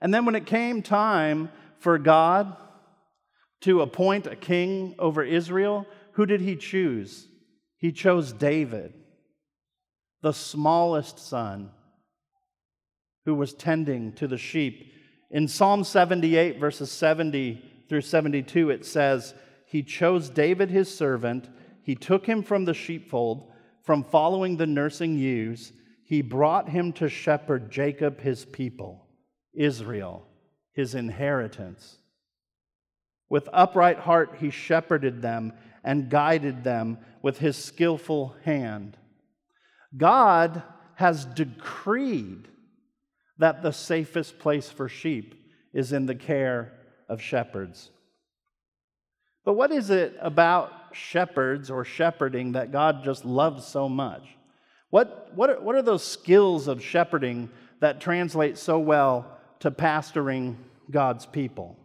And 0.00 0.12
then 0.12 0.24
when 0.24 0.34
it 0.34 0.46
came 0.46 0.82
time 0.82 1.50
for 1.78 1.98
God 1.98 2.56
to 3.62 3.80
appoint 3.80 4.26
a 4.26 4.36
king 4.36 4.94
over 4.98 5.22
Israel, 5.22 5.86
who 6.12 6.26
did 6.26 6.40
he 6.40 6.56
choose? 6.56 7.28
He 7.76 7.92
chose 7.92 8.32
David, 8.32 8.94
the 10.22 10.32
smallest 10.32 11.18
son, 11.18 11.70
who 13.24 13.34
was 13.34 13.54
tending 13.54 14.12
to 14.14 14.26
the 14.26 14.38
sheep. 14.38 14.92
In 15.30 15.48
Psalm 15.48 15.84
78, 15.84 16.58
verses 16.58 16.90
70 16.90 17.62
through 17.88 18.00
72, 18.00 18.70
it 18.70 18.84
says, 18.84 19.34
He 19.66 19.82
chose 19.82 20.28
David 20.28 20.70
his 20.70 20.94
servant, 20.94 21.48
he 21.82 21.94
took 21.94 22.26
him 22.26 22.42
from 22.42 22.64
the 22.64 22.74
sheepfold, 22.74 23.50
from 23.82 24.02
following 24.02 24.56
the 24.56 24.66
nursing 24.66 25.16
ewes, 25.16 25.72
he 26.04 26.22
brought 26.22 26.68
him 26.68 26.92
to 26.94 27.08
shepherd 27.08 27.70
Jacob 27.70 28.20
his 28.20 28.44
people, 28.44 29.06
Israel 29.54 30.26
his 30.76 30.94
inheritance. 30.94 31.96
With 33.28 33.48
upright 33.52 33.98
heart, 33.98 34.36
he 34.38 34.50
shepherded 34.50 35.22
them 35.22 35.52
and 35.82 36.10
guided 36.10 36.64
them 36.64 36.98
with 37.22 37.38
his 37.38 37.56
skillful 37.56 38.36
hand. 38.44 38.96
God 39.96 40.62
has 40.94 41.24
decreed 41.24 42.48
that 43.38 43.62
the 43.62 43.72
safest 43.72 44.38
place 44.38 44.70
for 44.70 44.88
sheep 44.88 45.34
is 45.72 45.92
in 45.92 46.06
the 46.06 46.14
care 46.14 46.72
of 47.08 47.20
shepherds. 47.20 47.90
But 49.44 49.54
what 49.54 49.70
is 49.70 49.90
it 49.90 50.16
about 50.20 50.72
shepherds 50.92 51.70
or 51.70 51.84
shepherding 51.84 52.52
that 52.52 52.72
God 52.72 53.04
just 53.04 53.24
loves 53.24 53.66
so 53.66 53.88
much? 53.88 54.22
What, 54.90 55.30
what, 55.34 55.50
are, 55.50 55.60
what 55.60 55.76
are 55.76 55.82
those 55.82 56.04
skills 56.04 56.68
of 56.68 56.82
shepherding 56.82 57.50
that 57.80 58.00
translate 58.00 58.56
so 58.58 58.78
well 58.78 59.38
to 59.60 59.70
pastoring 59.70 60.56
God's 60.90 61.26
people? 61.26 61.76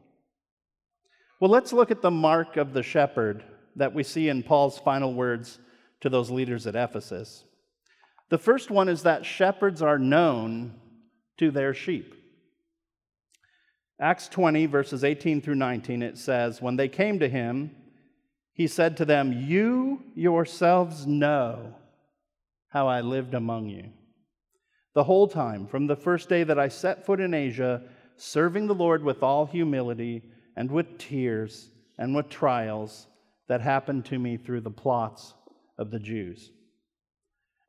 Well, 1.41 1.49
let's 1.49 1.73
look 1.73 1.89
at 1.89 2.03
the 2.03 2.11
mark 2.11 2.55
of 2.55 2.71
the 2.71 2.83
shepherd 2.83 3.43
that 3.75 3.95
we 3.95 4.03
see 4.03 4.29
in 4.29 4.43
Paul's 4.43 4.77
final 4.77 5.11
words 5.11 5.57
to 6.01 6.07
those 6.07 6.29
leaders 6.29 6.67
at 6.67 6.75
Ephesus. 6.75 7.45
The 8.29 8.37
first 8.37 8.69
one 8.69 8.87
is 8.87 9.01
that 9.03 9.25
shepherds 9.25 9.81
are 9.81 9.97
known 9.97 10.75
to 11.39 11.49
their 11.49 11.73
sheep. 11.73 12.13
Acts 13.99 14.27
20, 14.27 14.67
verses 14.67 15.03
18 15.03 15.41
through 15.41 15.55
19, 15.55 16.03
it 16.03 16.19
says, 16.19 16.61
When 16.61 16.75
they 16.75 16.87
came 16.87 17.17
to 17.17 17.27
him, 17.27 17.71
he 18.53 18.67
said 18.67 18.95
to 18.97 19.05
them, 19.05 19.33
You 19.33 20.03
yourselves 20.13 21.07
know 21.07 21.73
how 22.67 22.87
I 22.87 23.01
lived 23.01 23.33
among 23.33 23.67
you. 23.67 23.89
The 24.93 25.05
whole 25.05 25.27
time, 25.27 25.65
from 25.65 25.87
the 25.87 25.95
first 25.95 26.29
day 26.29 26.43
that 26.43 26.59
I 26.59 26.67
set 26.67 27.03
foot 27.03 27.19
in 27.19 27.33
Asia, 27.33 27.81
serving 28.15 28.67
the 28.67 28.75
Lord 28.75 29.03
with 29.03 29.23
all 29.23 29.47
humility 29.47 30.21
and 30.55 30.71
with 30.71 30.97
tears 30.97 31.69
and 31.97 32.15
with 32.15 32.29
trials 32.29 33.07
that 33.47 33.61
happened 33.61 34.05
to 34.05 34.17
me 34.17 34.37
through 34.37 34.61
the 34.61 34.71
plots 34.71 35.33
of 35.77 35.91
the 35.91 35.99
Jews. 35.99 36.51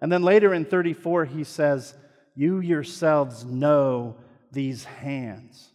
And 0.01 0.11
then 0.11 0.23
later 0.23 0.53
in 0.53 0.65
34, 0.65 1.27
he 1.27 1.45
says, 1.45 1.95
You 2.35 2.61
yourselves 2.61 3.45
know 3.45 4.17
these 4.51 4.85
hands 4.85 5.71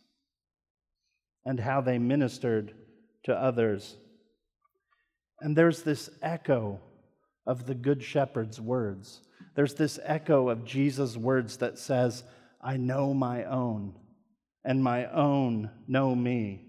and 1.45 1.59
how 1.59 1.81
they 1.81 1.97
ministered 1.97 2.73
to 3.23 3.33
others. 3.33 3.95
And 5.39 5.55
there's 5.55 5.83
this 5.83 6.09
echo 6.21 6.79
of 7.45 7.65
the 7.65 7.75
Good 7.75 8.03
Shepherd's 8.03 8.59
words. 8.59 9.21
There's 9.55 9.75
this 9.75 9.99
echo 10.03 10.49
of 10.49 10.65
Jesus' 10.65 11.15
words 11.15 11.57
that 11.57 11.79
says, 11.79 12.23
I 12.61 12.77
know 12.77 13.13
my 13.13 13.45
own, 13.45 13.95
and 14.65 14.83
my 14.83 15.05
own 15.05 15.71
know 15.87 16.13
me. 16.13 16.66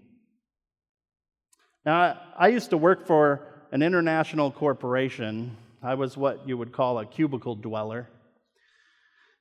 Now, 1.85 2.19
I 2.37 2.49
used 2.49 2.71
to 2.71 2.77
work 2.77 3.07
for 3.07 3.41
an 3.71 3.81
international 3.81 4.51
corporation. 4.51 5.55
I 5.81 5.93
was 5.93 6.17
what 6.17 6.45
you 6.47 6.57
would 6.57 6.73
call 6.73 6.99
a 6.99 7.05
cubicle 7.05 7.55
dweller. 7.55 8.09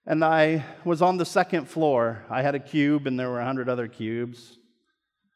And 0.07 0.25
I 0.25 0.65
was 0.85 1.03
on 1.03 1.17
the 1.17 1.27
second 1.27 1.67
floor. 1.67 2.25
I 2.31 2.43
had 2.43 2.55
a 2.55 2.61
cube, 2.61 3.09
and 3.09 3.19
there 3.19 3.29
were 3.29 3.37
100 3.37 3.69
other 3.69 3.89
cubes. 3.89 4.57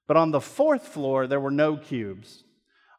But 0.07 0.17
on 0.17 0.31
the 0.31 0.41
fourth 0.41 0.87
floor, 0.87 1.27
there 1.27 1.41
were 1.41 1.51
no 1.51 1.77
cubes. 1.77 2.45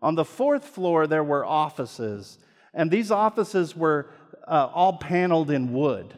On 0.01 0.15
the 0.15 0.25
fourth 0.25 0.65
floor, 0.65 1.07
there 1.07 1.23
were 1.23 1.45
offices. 1.45 2.37
And 2.73 2.91
these 2.91 3.09
offices 3.09 3.75
were 3.75 4.09
uh, 4.45 4.69
all 4.73 4.97
paneled 4.97 5.49
in 5.49 5.71
wood. 5.71 6.13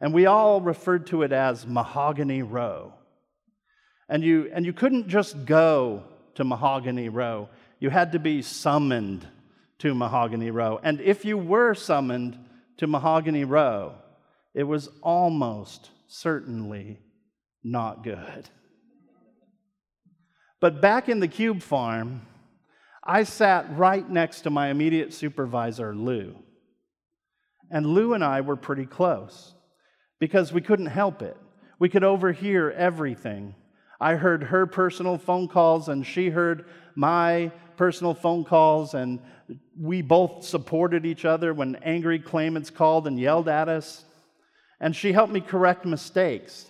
And 0.00 0.12
we 0.12 0.26
all 0.26 0.60
referred 0.60 1.06
to 1.08 1.22
it 1.22 1.30
as 1.30 1.64
Mahogany 1.64 2.42
Row. 2.42 2.92
And 4.08 4.24
you, 4.24 4.50
and 4.52 4.66
you 4.66 4.72
couldn't 4.72 5.08
just 5.08 5.44
go 5.44 6.02
to 6.34 6.44
Mahogany 6.44 7.08
Row, 7.08 7.48
you 7.78 7.90
had 7.90 8.12
to 8.12 8.18
be 8.18 8.42
summoned 8.42 9.26
to 9.78 9.94
Mahogany 9.94 10.50
Row. 10.50 10.80
And 10.82 11.00
if 11.00 11.24
you 11.24 11.36
were 11.36 11.74
summoned 11.74 12.38
to 12.76 12.86
Mahogany 12.86 13.44
Row, 13.44 13.94
it 14.54 14.64
was 14.64 14.88
almost 15.02 15.90
certainly 16.06 17.00
not 17.64 18.04
good. 18.04 18.48
But 20.60 20.80
back 20.80 21.08
in 21.08 21.20
the 21.20 21.28
cube 21.28 21.62
farm, 21.62 22.22
I 23.02 23.24
sat 23.24 23.76
right 23.76 24.08
next 24.08 24.42
to 24.42 24.50
my 24.50 24.68
immediate 24.68 25.12
supervisor, 25.12 25.94
Lou. 25.94 26.36
And 27.70 27.86
Lou 27.86 28.14
and 28.14 28.22
I 28.22 28.42
were 28.42 28.56
pretty 28.56 28.86
close 28.86 29.54
because 30.20 30.52
we 30.52 30.60
couldn't 30.60 30.86
help 30.86 31.20
it. 31.22 31.36
We 31.80 31.88
could 31.88 32.04
overhear 32.04 32.70
everything. 32.70 33.56
I 34.02 34.16
heard 34.16 34.42
her 34.42 34.66
personal 34.66 35.16
phone 35.16 35.46
calls, 35.46 35.88
and 35.88 36.04
she 36.04 36.28
heard 36.28 36.64
my 36.96 37.52
personal 37.76 38.14
phone 38.14 38.42
calls, 38.42 38.94
and 38.94 39.20
we 39.78 40.02
both 40.02 40.44
supported 40.44 41.06
each 41.06 41.24
other 41.24 41.54
when 41.54 41.76
angry 41.76 42.18
claimants 42.18 42.68
called 42.68 43.06
and 43.06 43.16
yelled 43.18 43.48
at 43.48 43.68
us. 43.68 44.04
And 44.80 44.96
she 44.96 45.12
helped 45.12 45.32
me 45.32 45.40
correct 45.40 45.84
mistakes. 45.84 46.66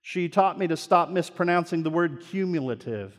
She 0.00 0.28
taught 0.28 0.60
me 0.60 0.68
to 0.68 0.76
stop 0.76 1.10
mispronouncing 1.10 1.82
the 1.82 1.90
word 1.90 2.22
cumulative. 2.30 3.18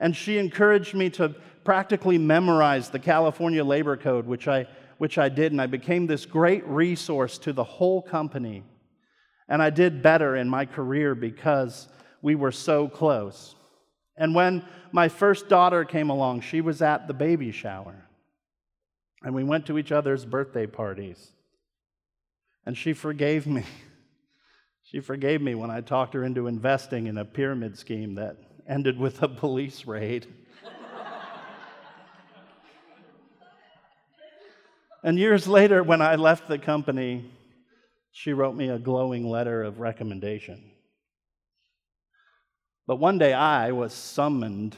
And 0.00 0.16
she 0.16 0.36
encouraged 0.36 0.92
me 0.92 1.08
to 1.10 1.36
practically 1.62 2.18
memorize 2.18 2.90
the 2.90 2.98
California 2.98 3.62
Labor 3.62 3.96
Code, 3.96 4.26
which 4.26 4.48
I, 4.48 4.66
which 4.98 5.18
I 5.18 5.28
did, 5.28 5.52
and 5.52 5.60
I 5.60 5.66
became 5.66 6.08
this 6.08 6.26
great 6.26 6.66
resource 6.66 7.38
to 7.38 7.52
the 7.52 7.62
whole 7.62 8.02
company. 8.02 8.64
And 9.48 9.62
I 9.62 9.70
did 9.70 10.02
better 10.02 10.34
in 10.34 10.48
my 10.48 10.66
career 10.66 11.14
because 11.14 11.86
we 12.22 12.34
were 12.34 12.52
so 12.52 12.88
close. 12.88 13.54
And 14.16 14.34
when 14.34 14.64
my 14.92 15.08
first 15.08 15.48
daughter 15.48 15.84
came 15.84 16.10
along, 16.10 16.42
she 16.42 16.60
was 16.60 16.82
at 16.82 17.06
the 17.06 17.14
baby 17.14 17.52
shower. 17.52 18.06
And 19.22 19.34
we 19.34 19.44
went 19.44 19.66
to 19.66 19.78
each 19.78 19.92
other's 19.92 20.24
birthday 20.24 20.66
parties. 20.66 21.32
And 22.66 22.76
she 22.76 22.92
forgave 22.92 23.46
me. 23.46 23.64
She 24.82 24.98
forgave 24.98 25.40
me 25.40 25.54
when 25.54 25.70
I 25.70 25.82
talked 25.82 26.14
her 26.14 26.24
into 26.24 26.48
investing 26.48 27.06
in 27.06 27.16
a 27.16 27.24
pyramid 27.24 27.78
scheme 27.78 28.16
that 28.16 28.36
ended 28.66 28.98
with 28.98 29.22
a 29.22 29.28
police 29.28 29.86
raid. 29.86 30.26
and 35.04 35.16
years 35.16 35.46
later, 35.46 35.84
when 35.84 36.02
I 36.02 36.16
left 36.16 36.48
the 36.48 36.58
company, 36.58 37.30
she 38.10 38.32
wrote 38.32 38.56
me 38.56 38.68
a 38.68 38.80
glowing 38.80 39.30
letter 39.30 39.62
of 39.62 39.78
recommendation. 39.78 40.60
But 42.90 42.96
one 42.96 43.18
day 43.18 43.32
I 43.32 43.70
was 43.70 43.92
summoned 43.92 44.74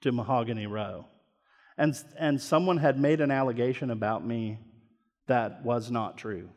to 0.00 0.10
Mahogany 0.10 0.66
Row, 0.66 1.04
and, 1.76 1.94
and 2.18 2.40
someone 2.40 2.78
had 2.78 2.98
made 2.98 3.20
an 3.20 3.30
allegation 3.30 3.90
about 3.90 4.26
me 4.26 4.56
that 5.26 5.62
was 5.62 5.90
not 5.90 6.16
true. 6.16 6.48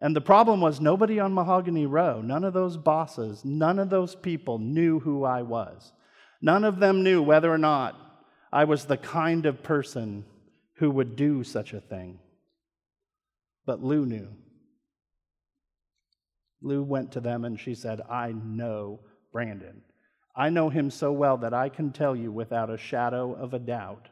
And 0.00 0.14
the 0.14 0.20
problem 0.20 0.60
was 0.60 0.80
nobody 0.80 1.18
on 1.18 1.34
Mahogany 1.34 1.86
Row, 1.86 2.20
none 2.20 2.44
of 2.44 2.52
those 2.52 2.76
bosses, 2.76 3.44
none 3.44 3.80
of 3.80 3.90
those 3.90 4.14
people 4.14 4.60
knew 4.60 5.00
who 5.00 5.24
I 5.24 5.42
was. 5.42 5.92
None 6.40 6.62
of 6.62 6.78
them 6.78 7.02
knew 7.02 7.20
whether 7.20 7.52
or 7.52 7.58
not 7.58 7.96
I 8.52 8.62
was 8.62 8.84
the 8.84 8.96
kind 8.96 9.44
of 9.44 9.64
person 9.64 10.24
who 10.74 10.92
would 10.92 11.16
do 11.16 11.42
such 11.42 11.72
a 11.72 11.80
thing. 11.80 12.20
But 13.66 13.82
Lou 13.82 14.06
knew. 14.06 14.28
Lou 16.64 16.82
went 16.82 17.12
to 17.12 17.20
them 17.20 17.44
and 17.44 17.60
she 17.60 17.74
said, 17.74 18.00
I 18.10 18.32
know 18.32 19.00
Brandon. 19.32 19.82
I 20.34 20.48
know 20.48 20.70
him 20.70 20.90
so 20.90 21.12
well 21.12 21.36
that 21.38 21.54
I 21.54 21.68
can 21.68 21.92
tell 21.92 22.16
you 22.16 22.32
without 22.32 22.70
a 22.70 22.78
shadow 22.78 23.34
of 23.34 23.54
a 23.54 23.58
doubt 23.58 24.08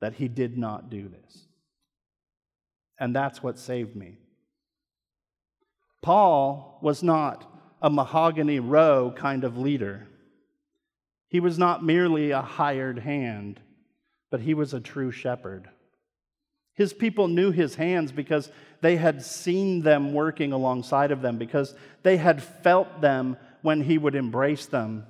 that 0.00 0.14
he 0.14 0.28
did 0.28 0.58
not 0.58 0.90
do 0.90 1.08
this. 1.08 1.46
And 2.98 3.14
that's 3.14 3.42
what 3.42 3.58
saved 3.58 3.96
me. 3.96 4.18
Paul 6.02 6.78
was 6.82 7.02
not 7.02 7.48
a 7.80 7.88
mahogany 7.88 8.58
row 8.58 9.14
kind 9.16 9.44
of 9.44 9.56
leader. 9.56 10.08
He 11.28 11.40
was 11.40 11.58
not 11.58 11.84
merely 11.84 12.32
a 12.32 12.42
hired 12.42 12.98
hand, 12.98 13.60
but 14.30 14.40
he 14.40 14.54
was 14.54 14.74
a 14.74 14.80
true 14.80 15.12
shepherd. 15.12 15.68
His 16.74 16.92
people 16.92 17.28
knew 17.28 17.50
his 17.50 17.74
hands 17.74 18.12
because 18.12 18.50
they 18.80 18.96
had 18.96 19.22
seen 19.22 19.82
them 19.82 20.12
working 20.12 20.52
alongside 20.52 21.10
of 21.10 21.22
them, 21.22 21.36
because 21.36 21.74
they 22.02 22.16
had 22.16 22.42
felt 22.42 23.00
them 23.00 23.36
when 23.60 23.82
he 23.82 23.98
would 23.98 24.14
embrace 24.14 24.66
them, 24.66 25.06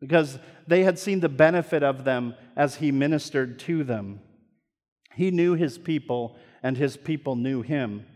because 0.00 0.38
they 0.66 0.84
had 0.84 0.98
seen 0.98 1.20
the 1.20 1.28
benefit 1.28 1.82
of 1.82 2.04
them 2.04 2.34
as 2.56 2.76
he 2.76 2.92
ministered 2.92 3.58
to 3.60 3.84
them. 3.84 4.20
He 5.14 5.30
knew 5.30 5.54
his 5.54 5.76
people, 5.76 6.36
and 6.62 6.76
his 6.76 6.96
people 6.96 7.36
knew 7.36 7.62
him. 7.62 8.06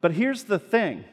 But 0.00 0.12
here's 0.12 0.44
the 0.44 0.58
thing 0.58 1.04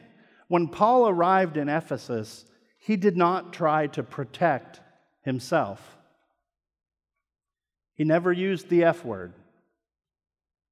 when 0.48 0.68
Paul 0.68 1.08
arrived 1.08 1.56
in 1.56 1.68
Ephesus, 1.68 2.44
he 2.78 2.96
did 2.96 3.16
not 3.16 3.52
try 3.52 3.88
to 3.88 4.02
protect 4.02 4.80
himself. 5.22 5.96
He 7.94 8.04
never 8.04 8.32
used 8.32 8.68
the 8.68 8.84
F 8.84 9.04
word. 9.04 9.32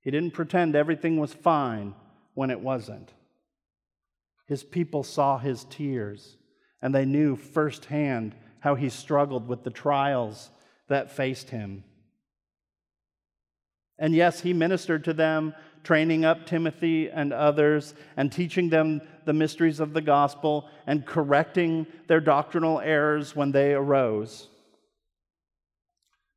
He 0.04 0.10
didn't 0.10 0.32
pretend 0.34 0.76
everything 0.76 1.18
was 1.18 1.32
fine 1.32 1.94
when 2.34 2.50
it 2.50 2.60
wasn't. 2.60 3.10
His 4.46 4.62
people 4.62 5.02
saw 5.02 5.38
his 5.38 5.64
tears, 5.64 6.36
and 6.82 6.94
they 6.94 7.06
knew 7.06 7.36
firsthand 7.36 8.34
how 8.60 8.74
he 8.74 8.90
struggled 8.90 9.48
with 9.48 9.64
the 9.64 9.70
trials 9.70 10.50
that 10.88 11.10
faced 11.10 11.48
him. 11.48 11.84
And 13.98 14.14
yes, 14.14 14.40
he 14.40 14.52
ministered 14.52 15.04
to 15.04 15.14
them 15.14 15.54
training 15.82 16.24
up 16.24 16.46
Timothy 16.46 17.10
and 17.10 17.32
others, 17.32 17.94
and 18.16 18.32
teaching 18.32 18.70
them 18.70 19.02
the 19.24 19.34
mysteries 19.34 19.80
of 19.80 19.92
the 19.92 20.00
gospel, 20.00 20.68
and 20.86 21.06
correcting 21.06 21.86
their 22.08 22.20
doctrinal 22.20 22.80
errors 22.80 23.36
when 23.36 23.52
they 23.52 23.74
arose. 23.74 24.48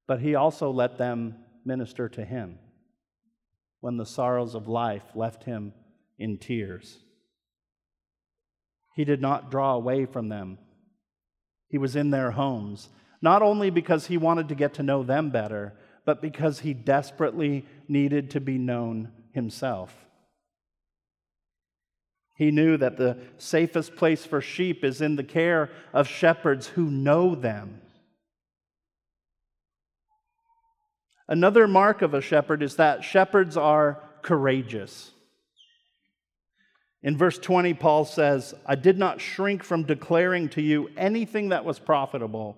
But 0.06 0.22
he 0.22 0.36
also 0.36 0.70
let 0.70 0.98
them 0.98 1.36
minister 1.66 2.08
to 2.10 2.24
him 2.24 2.60
when 3.82 3.98
the 3.98 4.06
sorrows 4.06 4.56
of 4.56 4.68
life 4.68 5.04
left 5.16 5.44
him 5.44 5.74
in 6.18 6.38
tears. 6.38 7.00
He 8.96 9.06
did 9.06 9.22
not 9.22 9.52
draw 9.52 9.76
away 9.76 10.06
from 10.06 10.30
them. 10.30 10.58
He 11.70 11.78
was 11.78 11.96
in 11.96 12.10
their 12.10 12.32
homes, 12.32 12.90
not 13.22 13.42
only 13.42 13.70
because 13.70 14.08
he 14.08 14.18
wanted 14.18 14.50
to 14.50 14.56
get 14.56 14.74
to 14.76 14.84
know 14.84 15.04
them 15.04 15.30
better, 15.30 15.74
but 16.06 16.22
because 16.22 16.60
he 16.60 16.74
desperately 16.74 17.66
needed 17.88 18.32
to 18.32 18.40
be 18.40 18.58
known 18.58 19.12
himself. 19.34 20.08
He 22.38 22.52
knew 22.52 22.78
that 22.78 22.98
the 22.98 23.18
safest 23.38 23.96
place 23.96 24.26
for 24.26 24.42
sheep 24.42 24.84
is 24.84 25.02
in 25.02 25.16
the 25.16 25.24
care 25.24 25.70
of 25.92 26.08
shepherds 26.08 26.68
who 26.68 26.90
know 26.90 27.36
them. 27.36 27.82
Another 31.28 31.68
mark 31.68 32.02
of 32.02 32.14
a 32.14 32.22
shepherd 32.22 32.64
is 32.64 32.76
that 32.76 33.04
shepherds 33.04 33.58
are 33.58 34.02
courageous. 34.22 35.12
In 37.04 37.18
verse 37.18 37.38
20, 37.38 37.74
Paul 37.76 38.06
says, 38.06 38.54
I 38.66 38.76
did 38.76 38.98
not 38.98 39.22
shrink 39.22 39.64
from 39.64 39.84
declaring 39.84 40.50
to 40.50 40.62
you 40.62 40.90
anything 40.98 41.50
that 41.50 41.66
was 41.66 41.80
profitable 41.80 42.58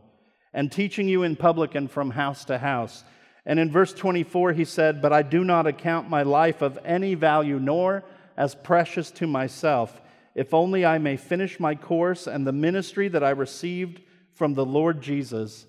and 0.54 0.72
teaching 0.72 1.08
you 1.08 1.24
in 1.24 1.36
public 1.36 1.76
and 1.76 1.90
from 1.90 2.12
house 2.12 2.46
to 2.46 2.58
house 2.58 3.04
and 3.50 3.60
in 3.60 3.72
verse 3.72 3.94
24, 3.94 4.54
he 4.54 4.64
said, 4.64 5.02
But 5.02 5.12
I 5.12 5.24
do 5.24 5.44
not 5.44 5.66
account 5.66 6.08
my 6.08 6.22
life 6.22 6.62
of 6.62 6.78
any 6.86 7.16
value, 7.16 7.60
nor 7.60 8.04
as 8.38 8.54
precious 8.54 9.10
to 9.12 9.26
myself, 9.26 10.02
if 10.36 10.54
only 10.54 10.86
I 10.86 11.00
may 11.00 11.18
finish 11.18 11.60
my 11.60 11.74
course 11.74 12.28
and 12.28 12.46
the 12.46 12.52
ministry 12.52 13.08
that 13.08 13.24
I 13.24 13.32
received 13.32 14.02
from 14.34 14.54
the 14.54 14.66
Lord 14.66 15.02
Jesus 15.02 15.66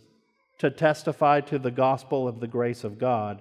to 0.61 0.71
testify 0.71 1.41
to 1.41 1.59
the 1.59 1.71
gospel 1.71 2.29
of 2.29 2.39
the 2.39 2.47
grace 2.47 2.85
of 2.85 2.99
God. 2.99 3.41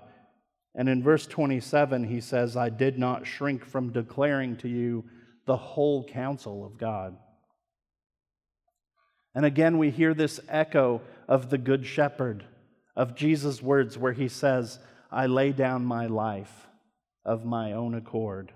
And 0.73 0.87
in 0.87 1.03
verse 1.03 1.27
27, 1.27 2.05
he 2.05 2.21
says, 2.21 2.55
I 2.55 2.69
did 2.69 2.97
not 2.97 3.27
shrink 3.27 3.65
from 3.65 3.91
declaring 3.91 4.55
to 4.57 4.69
you 4.69 5.03
the 5.45 5.57
whole 5.57 6.05
counsel 6.05 6.65
of 6.65 6.77
God. 6.77 7.17
And 9.35 9.45
again, 9.45 9.77
we 9.77 9.91
hear 9.91 10.13
this 10.13 10.39
echo 10.47 11.01
of 11.27 11.49
the 11.49 11.57
Good 11.57 11.85
Shepherd 11.85 12.45
of 12.95 13.15
Jesus' 13.15 13.61
words 13.61 13.97
where 13.97 14.13
he 14.13 14.29
says, 14.29 14.79
I 15.11 15.25
lay 15.25 15.51
down 15.51 15.83
my 15.83 16.07
life 16.07 16.67
of 17.25 17.43
my 17.43 17.73
own 17.73 17.95
accord. 17.95 18.53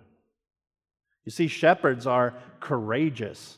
You 1.25 1.31
see, 1.33 1.47
shepherds 1.47 2.07
are 2.07 2.35
courageous. 2.61 3.57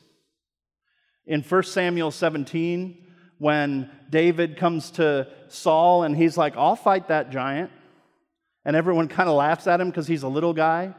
In 1.26 1.42
1 1.42 1.62
Samuel 1.62 2.10
17, 2.10 3.05
when 3.38 3.90
David 4.08 4.56
comes 4.56 4.90
to 4.92 5.28
Saul 5.48 6.04
and 6.04 6.16
he's 6.16 6.36
like, 6.36 6.56
I'll 6.56 6.76
fight 6.76 7.08
that 7.08 7.30
giant, 7.30 7.70
and 8.64 8.74
everyone 8.74 9.08
kind 9.08 9.28
of 9.28 9.36
laughs 9.36 9.66
at 9.66 9.80
him 9.80 9.90
because 9.90 10.06
he's 10.06 10.22
a 10.22 10.28
little 10.28 10.54
guy, 10.54 10.94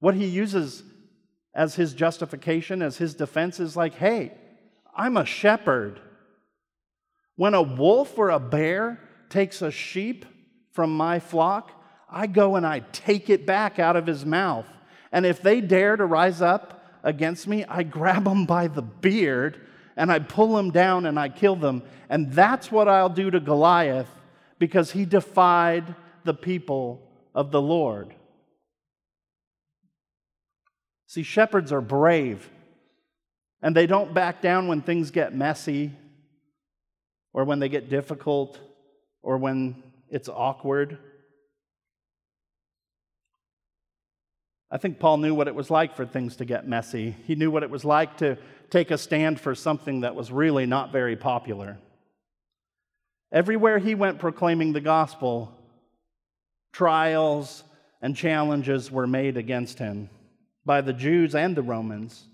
what 0.00 0.14
he 0.14 0.26
uses 0.26 0.82
as 1.54 1.74
his 1.76 1.94
justification, 1.94 2.82
as 2.82 2.98
his 2.98 3.14
defense, 3.14 3.60
is 3.60 3.76
like, 3.76 3.94
hey, 3.94 4.32
I'm 4.94 5.16
a 5.16 5.24
shepherd. 5.24 6.00
When 7.36 7.54
a 7.54 7.62
wolf 7.62 8.18
or 8.18 8.30
a 8.30 8.40
bear 8.40 9.00
takes 9.28 9.62
a 9.62 9.70
sheep 9.70 10.26
from 10.72 10.96
my 10.96 11.20
flock, 11.20 11.70
I 12.10 12.26
go 12.26 12.56
and 12.56 12.66
I 12.66 12.80
take 12.92 13.30
it 13.30 13.46
back 13.46 13.78
out 13.78 13.96
of 13.96 14.06
his 14.06 14.26
mouth. 14.26 14.66
And 15.10 15.24
if 15.24 15.42
they 15.42 15.60
dare 15.60 15.96
to 15.96 16.04
rise 16.04 16.42
up 16.42 16.84
against 17.02 17.46
me, 17.46 17.64
I 17.64 17.84
grab 17.84 18.24
them 18.24 18.46
by 18.46 18.68
the 18.68 18.82
beard 18.82 19.60
and 19.96 20.10
I 20.10 20.18
pull 20.18 20.54
them 20.54 20.70
down 20.70 21.06
and 21.06 21.18
I 21.18 21.28
kill 21.28 21.56
them. 21.56 21.82
And 22.08 22.32
that's 22.32 22.70
what 22.70 22.88
I'll 22.88 23.08
do 23.08 23.30
to 23.30 23.40
Goliath 23.40 24.08
because 24.58 24.92
he 24.92 25.04
defied 25.04 25.94
the 26.24 26.34
people 26.34 27.02
of 27.34 27.50
the 27.50 27.60
Lord. 27.60 28.14
See, 31.06 31.22
shepherds 31.22 31.70
are 31.70 31.80
brave, 31.80 32.48
and 33.62 33.76
they 33.76 33.86
don't 33.86 34.12
back 34.14 34.42
down 34.42 34.66
when 34.66 34.82
things 34.82 35.10
get 35.10 35.34
messy, 35.34 35.92
or 37.32 37.44
when 37.44 37.60
they 37.60 37.68
get 37.68 37.88
difficult, 37.88 38.58
or 39.22 39.36
when 39.36 39.82
it's 40.08 40.28
awkward. 40.28 40.98
I 44.70 44.76
think 44.76 44.98
Paul 44.98 45.18
knew 45.18 45.34
what 45.34 45.46
it 45.46 45.54
was 45.54 45.70
like 45.70 45.94
for 45.94 46.04
things 46.04 46.36
to 46.36 46.44
get 46.44 46.66
messy. 46.66 47.14
He 47.26 47.36
knew 47.36 47.50
what 47.50 47.62
it 47.62 47.70
was 47.70 47.84
like 47.84 48.16
to 48.16 48.36
take 48.70 48.90
a 48.90 48.98
stand 48.98 49.40
for 49.40 49.54
something 49.54 50.00
that 50.00 50.14
was 50.14 50.30
really 50.30 50.66
not 50.66 50.92
very 50.92 51.16
popular. 51.16 51.78
Everywhere 53.32 53.78
he 53.78 53.94
went 53.94 54.18
proclaiming 54.18 54.72
the 54.72 54.80
gospel, 54.80 55.52
trials 56.72 57.64
and 58.00 58.16
challenges 58.16 58.90
were 58.90 59.06
made 59.06 59.36
against 59.36 59.78
him 59.78 60.10
by 60.64 60.80
the 60.80 60.92
Jews 60.92 61.34
and 61.34 61.56
the 61.56 61.62
Romans. 61.62 62.26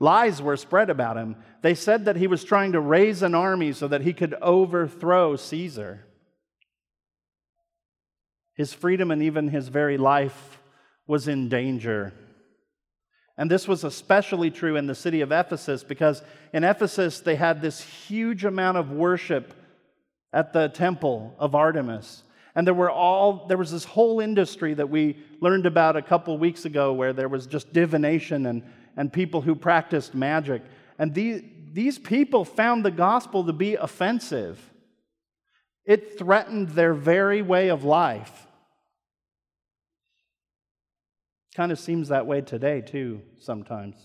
Lies 0.00 0.40
were 0.40 0.56
spread 0.56 0.90
about 0.90 1.16
him. 1.16 1.36
They 1.62 1.74
said 1.74 2.04
that 2.04 2.16
he 2.16 2.26
was 2.26 2.44
trying 2.44 2.72
to 2.72 2.80
raise 2.80 3.22
an 3.22 3.34
army 3.34 3.72
so 3.72 3.88
that 3.88 4.02
he 4.02 4.12
could 4.12 4.34
overthrow 4.40 5.36
Caesar. 5.36 6.04
His 8.54 8.72
freedom 8.72 9.10
and 9.10 9.22
even 9.22 9.48
his 9.48 9.68
very 9.68 9.98
life 9.98 10.60
was 11.06 11.28
in 11.28 11.48
danger. 11.48 12.12
And 13.38 13.48
this 13.48 13.68
was 13.68 13.84
especially 13.84 14.50
true 14.50 14.74
in 14.74 14.88
the 14.88 14.96
city 14.96 15.20
of 15.20 15.30
Ephesus 15.30 15.84
because 15.84 16.22
in 16.52 16.64
Ephesus 16.64 17.20
they 17.20 17.36
had 17.36 17.62
this 17.62 17.80
huge 17.80 18.44
amount 18.44 18.78
of 18.78 18.90
worship 18.90 19.54
at 20.32 20.52
the 20.52 20.68
temple 20.68 21.36
of 21.38 21.54
Artemis. 21.54 22.24
And 22.56 22.66
there 22.66 22.74
were 22.74 22.90
all 22.90 23.46
there 23.46 23.56
was 23.56 23.70
this 23.70 23.84
whole 23.84 24.18
industry 24.18 24.74
that 24.74 24.90
we 24.90 25.18
learned 25.40 25.66
about 25.66 25.96
a 25.96 26.02
couple 26.02 26.36
weeks 26.36 26.64
ago 26.64 26.92
where 26.92 27.12
there 27.12 27.28
was 27.28 27.46
just 27.46 27.72
divination 27.72 28.46
and, 28.46 28.64
and 28.96 29.12
people 29.12 29.40
who 29.40 29.54
practiced 29.54 30.16
magic. 30.16 30.62
And 30.98 31.14
these, 31.14 31.42
these 31.72 31.96
people 31.96 32.44
found 32.44 32.84
the 32.84 32.90
gospel 32.90 33.44
to 33.44 33.52
be 33.52 33.76
offensive. 33.76 34.58
It 35.84 36.18
threatened 36.18 36.70
their 36.70 36.92
very 36.92 37.40
way 37.40 37.68
of 37.68 37.84
life. 37.84 38.47
Kind 41.58 41.72
of 41.72 41.80
seems 41.80 42.10
that 42.10 42.24
way 42.24 42.40
today, 42.40 42.80
too, 42.80 43.20
sometimes. 43.40 43.96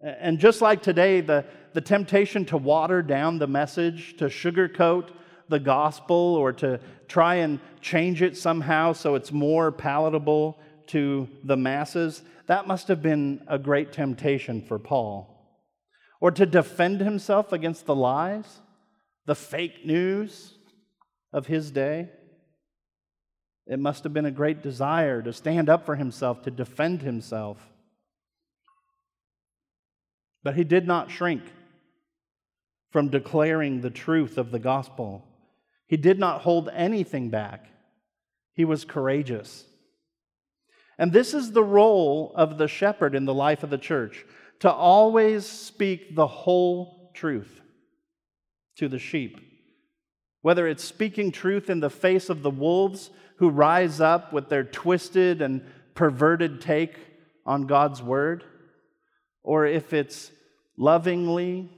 And 0.00 0.40
just 0.40 0.60
like 0.60 0.82
today, 0.82 1.20
the, 1.20 1.44
the 1.72 1.80
temptation 1.80 2.44
to 2.46 2.56
water 2.56 3.00
down 3.00 3.38
the 3.38 3.46
message, 3.46 4.16
to 4.16 4.24
sugarcoat 4.24 5.10
the 5.48 5.60
gospel, 5.60 6.16
or 6.16 6.52
to 6.54 6.80
try 7.06 7.36
and 7.36 7.60
change 7.80 8.22
it 8.22 8.36
somehow 8.36 8.92
so 8.92 9.14
it's 9.14 9.30
more 9.30 9.70
palatable 9.70 10.58
to 10.88 11.28
the 11.44 11.56
masses, 11.56 12.22
that 12.48 12.66
must 12.66 12.88
have 12.88 13.00
been 13.00 13.44
a 13.46 13.56
great 13.56 13.92
temptation 13.92 14.62
for 14.62 14.80
Paul. 14.80 15.62
Or 16.20 16.32
to 16.32 16.44
defend 16.44 17.02
himself 17.02 17.52
against 17.52 17.86
the 17.86 17.94
lies, 17.94 18.62
the 19.26 19.36
fake 19.36 19.86
news 19.86 20.54
of 21.32 21.46
his 21.46 21.70
day. 21.70 22.08
It 23.66 23.78
must 23.78 24.04
have 24.04 24.12
been 24.12 24.26
a 24.26 24.30
great 24.30 24.62
desire 24.62 25.22
to 25.22 25.32
stand 25.32 25.68
up 25.68 25.86
for 25.86 25.96
himself, 25.96 26.42
to 26.42 26.50
defend 26.50 27.02
himself. 27.02 27.58
But 30.42 30.56
he 30.56 30.64
did 30.64 30.86
not 30.86 31.10
shrink 31.10 31.42
from 32.90 33.08
declaring 33.08 33.80
the 33.80 33.90
truth 33.90 34.36
of 34.36 34.50
the 34.50 34.58
gospel. 34.58 35.26
He 35.86 35.96
did 35.96 36.18
not 36.18 36.42
hold 36.42 36.68
anything 36.74 37.30
back. 37.30 37.66
He 38.52 38.64
was 38.64 38.84
courageous. 38.84 39.64
And 40.98 41.12
this 41.12 41.34
is 41.34 41.50
the 41.50 41.64
role 41.64 42.32
of 42.36 42.58
the 42.58 42.68
shepherd 42.68 43.14
in 43.14 43.24
the 43.24 43.34
life 43.34 43.62
of 43.62 43.70
the 43.70 43.78
church 43.78 44.24
to 44.60 44.70
always 44.70 45.46
speak 45.46 46.14
the 46.14 46.26
whole 46.26 47.10
truth 47.14 47.60
to 48.76 48.88
the 48.88 48.98
sheep. 48.98 49.40
Whether 50.42 50.68
it's 50.68 50.84
speaking 50.84 51.32
truth 51.32 51.70
in 51.70 51.80
the 51.80 51.90
face 51.90 52.28
of 52.28 52.42
the 52.42 52.50
wolves 52.50 53.10
who 53.38 53.50
rise 53.50 54.00
up 54.00 54.32
with 54.32 54.48
their 54.48 54.64
twisted 54.64 55.42
and 55.42 55.64
perverted 55.94 56.60
take 56.60 56.96
on 57.46 57.66
God's 57.66 58.02
word, 58.02 58.44
or 59.42 59.66
if 59.66 59.92
it's 59.92 60.30
lovingly 60.76 61.70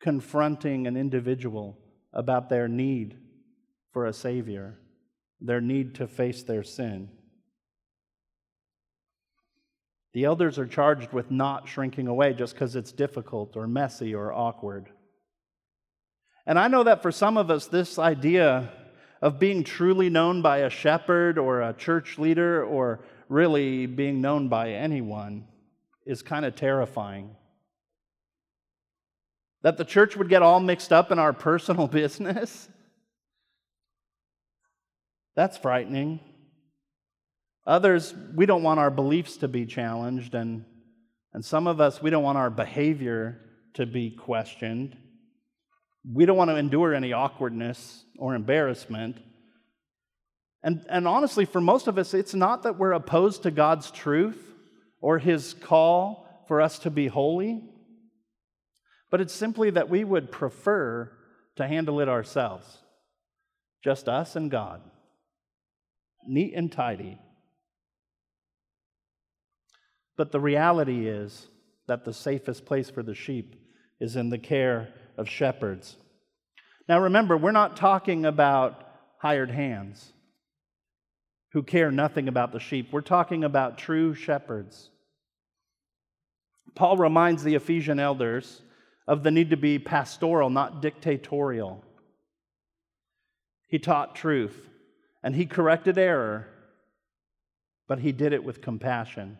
confronting 0.00 0.86
an 0.86 0.96
individual 0.96 1.78
about 2.12 2.48
their 2.48 2.68
need 2.68 3.16
for 3.92 4.06
a 4.06 4.12
Savior, 4.12 4.78
their 5.40 5.60
need 5.60 5.94
to 5.96 6.06
face 6.06 6.42
their 6.42 6.62
sin. 6.62 7.10
The 10.14 10.24
elders 10.24 10.58
are 10.58 10.66
charged 10.66 11.12
with 11.12 11.30
not 11.30 11.68
shrinking 11.68 12.08
away 12.08 12.32
just 12.32 12.54
because 12.54 12.74
it's 12.74 12.92
difficult 12.92 13.56
or 13.56 13.66
messy 13.66 14.14
or 14.14 14.32
awkward. 14.32 14.88
And 16.46 16.58
I 16.58 16.68
know 16.68 16.82
that 16.84 17.02
for 17.02 17.12
some 17.12 17.36
of 17.36 17.50
us, 17.50 17.66
this 17.66 17.98
idea 17.98 18.72
of 19.20 19.38
being 19.38 19.64
truly 19.64 20.08
known 20.08 20.42
by 20.42 20.58
a 20.58 20.70
shepherd 20.70 21.38
or 21.38 21.60
a 21.60 21.72
church 21.72 22.18
leader 22.18 22.64
or 22.64 23.00
really 23.28 23.86
being 23.86 24.20
known 24.20 24.48
by 24.48 24.72
anyone 24.72 25.46
is 26.06 26.22
kind 26.22 26.44
of 26.44 26.54
terrifying. 26.54 27.36
That 29.62 29.76
the 29.76 29.84
church 29.84 30.16
would 30.16 30.28
get 30.28 30.42
all 30.42 30.60
mixed 30.60 30.92
up 30.92 31.10
in 31.10 31.18
our 31.18 31.32
personal 31.32 31.86
business? 31.88 32.68
That's 35.34 35.56
frightening. 35.56 36.20
Others, 37.66 38.14
we 38.34 38.46
don't 38.46 38.62
want 38.62 38.80
our 38.80 38.90
beliefs 38.90 39.36
to 39.38 39.48
be 39.48 39.66
challenged, 39.66 40.34
and, 40.34 40.64
and 41.34 41.44
some 41.44 41.66
of 41.66 41.80
us, 41.80 42.00
we 42.00 42.08
don't 42.08 42.22
want 42.22 42.38
our 42.38 42.50
behavior 42.50 43.38
to 43.74 43.84
be 43.84 44.10
questioned. 44.10 44.96
We 46.10 46.24
don't 46.26 46.36
want 46.36 46.50
to 46.50 46.56
endure 46.56 46.94
any 46.94 47.12
awkwardness 47.12 48.04
or 48.18 48.34
embarrassment. 48.34 49.16
And, 50.62 50.84
and 50.88 51.06
honestly, 51.06 51.44
for 51.44 51.60
most 51.60 51.86
of 51.86 51.98
us, 51.98 52.14
it's 52.14 52.34
not 52.34 52.62
that 52.62 52.78
we're 52.78 52.92
opposed 52.92 53.42
to 53.42 53.50
God's 53.50 53.90
truth 53.90 54.42
or 55.00 55.18
His 55.18 55.54
call 55.54 56.44
for 56.48 56.60
us 56.60 56.78
to 56.80 56.90
be 56.90 57.08
holy, 57.08 57.62
but 59.10 59.20
it's 59.20 59.34
simply 59.34 59.70
that 59.70 59.90
we 59.90 60.02
would 60.02 60.32
prefer 60.32 61.12
to 61.56 61.66
handle 61.66 62.00
it 62.00 62.08
ourselves. 62.08 62.78
Just 63.84 64.08
us 64.08 64.34
and 64.34 64.50
God. 64.50 64.80
Neat 66.26 66.54
and 66.54 66.72
tidy. 66.72 67.18
But 70.16 70.32
the 70.32 70.40
reality 70.40 71.06
is 71.06 71.46
that 71.86 72.04
the 72.04 72.12
safest 72.12 72.66
place 72.66 72.90
for 72.90 73.02
the 73.02 73.14
sheep 73.14 73.54
is 74.00 74.16
in 74.16 74.30
the 74.30 74.38
care 74.38 74.88
of 75.18 75.28
shepherds. 75.28 75.96
Now 76.88 77.00
remember, 77.00 77.36
we're 77.36 77.52
not 77.52 77.76
talking 77.76 78.24
about 78.24 78.88
hired 79.18 79.50
hands 79.50 80.12
who 81.52 81.62
care 81.62 81.90
nothing 81.90 82.28
about 82.28 82.52
the 82.52 82.60
sheep. 82.60 82.92
We're 82.92 83.00
talking 83.00 83.44
about 83.44 83.78
true 83.78 84.14
shepherds. 84.14 84.90
Paul 86.74 86.96
reminds 86.96 87.42
the 87.42 87.56
Ephesian 87.56 87.98
elders 87.98 88.62
of 89.06 89.22
the 89.22 89.30
need 89.30 89.50
to 89.50 89.56
be 89.56 89.78
pastoral, 89.78 90.50
not 90.50 90.80
dictatorial. 90.80 91.82
He 93.66 93.78
taught 93.78 94.14
truth 94.14 94.68
and 95.22 95.34
he 95.34 95.46
corrected 95.46 95.98
error, 95.98 96.46
but 97.88 97.98
he 97.98 98.12
did 98.12 98.32
it 98.32 98.44
with 98.44 98.62
compassion. 98.62 99.38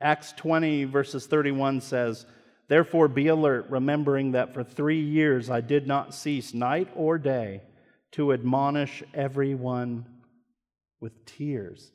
Acts 0.00 0.32
20, 0.36 0.84
verses 0.84 1.26
31 1.26 1.80
says, 1.80 2.26
Therefore 2.68 3.08
be 3.08 3.28
alert, 3.28 3.66
remembering 3.70 4.32
that 4.32 4.52
for 4.52 4.62
three 4.62 5.00
years 5.00 5.48
I 5.48 5.62
did 5.62 5.86
not 5.86 6.14
cease 6.14 6.52
night 6.52 6.88
or 6.94 7.16
day 7.18 7.62
to 8.12 8.32
admonish 8.32 9.02
everyone 9.14 10.06
with 11.00 11.24
tears. 11.24 11.90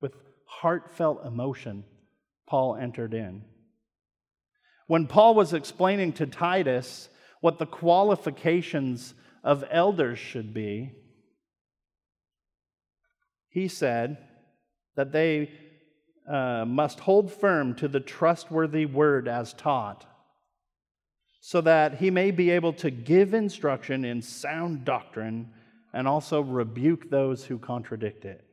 With 0.00 0.14
heartfelt 0.44 1.24
emotion, 1.24 1.84
Paul 2.46 2.76
entered 2.76 3.14
in. 3.14 3.42
When 4.86 5.06
Paul 5.06 5.34
was 5.34 5.52
explaining 5.52 6.12
to 6.14 6.26
Titus 6.26 7.08
what 7.40 7.58
the 7.58 7.66
qualifications 7.66 9.14
of 9.42 9.64
elders 9.70 10.18
should 10.18 10.52
be, 10.52 10.92
he 13.48 13.68
said, 13.68 14.18
that 14.94 15.12
they 15.12 15.50
uh, 16.28 16.64
must 16.66 17.00
hold 17.00 17.32
firm 17.32 17.74
to 17.74 17.88
the 17.88 18.00
trustworthy 18.00 18.86
word 18.86 19.28
as 19.28 19.52
taught, 19.52 20.06
so 21.40 21.60
that 21.60 21.98
he 21.98 22.10
may 22.10 22.30
be 22.30 22.50
able 22.50 22.72
to 22.72 22.90
give 22.90 23.32
instruction 23.34 24.04
in 24.04 24.20
sound 24.20 24.84
doctrine 24.84 25.50
and 25.92 26.08
also 26.08 26.40
rebuke 26.40 27.08
those 27.10 27.44
who 27.44 27.58
contradict 27.58 28.24
it. 28.24 28.44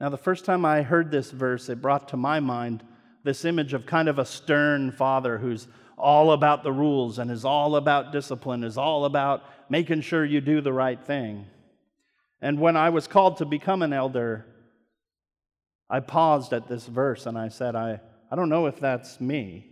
Now, 0.00 0.08
the 0.08 0.18
first 0.18 0.44
time 0.44 0.64
I 0.64 0.82
heard 0.82 1.10
this 1.10 1.30
verse, 1.30 1.68
it 1.68 1.82
brought 1.82 2.08
to 2.08 2.16
my 2.16 2.40
mind 2.40 2.82
this 3.22 3.44
image 3.44 3.74
of 3.74 3.86
kind 3.86 4.08
of 4.08 4.18
a 4.18 4.24
stern 4.24 4.92
father 4.92 5.38
who's 5.38 5.68
all 5.98 6.32
about 6.32 6.62
the 6.62 6.72
rules 6.72 7.18
and 7.18 7.30
is 7.30 7.44
all 7.44 7.76
about 7.76 8.12
discipline, 8.12 8.64
is 8.64 8.78
all 8.78 9.04
about 9.04 9.42
making 9.68 10.00
sure 10.00 10.24
you 10.24 10.40
do 10.40 10.60
the 10.60 10.72
right 10.72 11.02
thing. 11.04 11.46
And 12.40 12.58
when 12.58 12.76
I 12.76 12.88
was 12.88 13.06
called 13.06 13.36
to 13.38 13.44
become 13.44 13.82
an 13.82 13.92
elder, 13.92 14.46
I 15.90 16.00
paused 16.00 16.52
at 16.52 16.68
this 16.68 16.86
verse 16.86 17.26
and 17.26 17.36
I 17.36 17.48
said, 17.48 17.74
I, 17.74 18.00
I 18.30 18.36
don't 18.36 18.48
know 18.48 18.66
if 18.66 18.78
that's 18.78 19.20
me. 19.20 19.66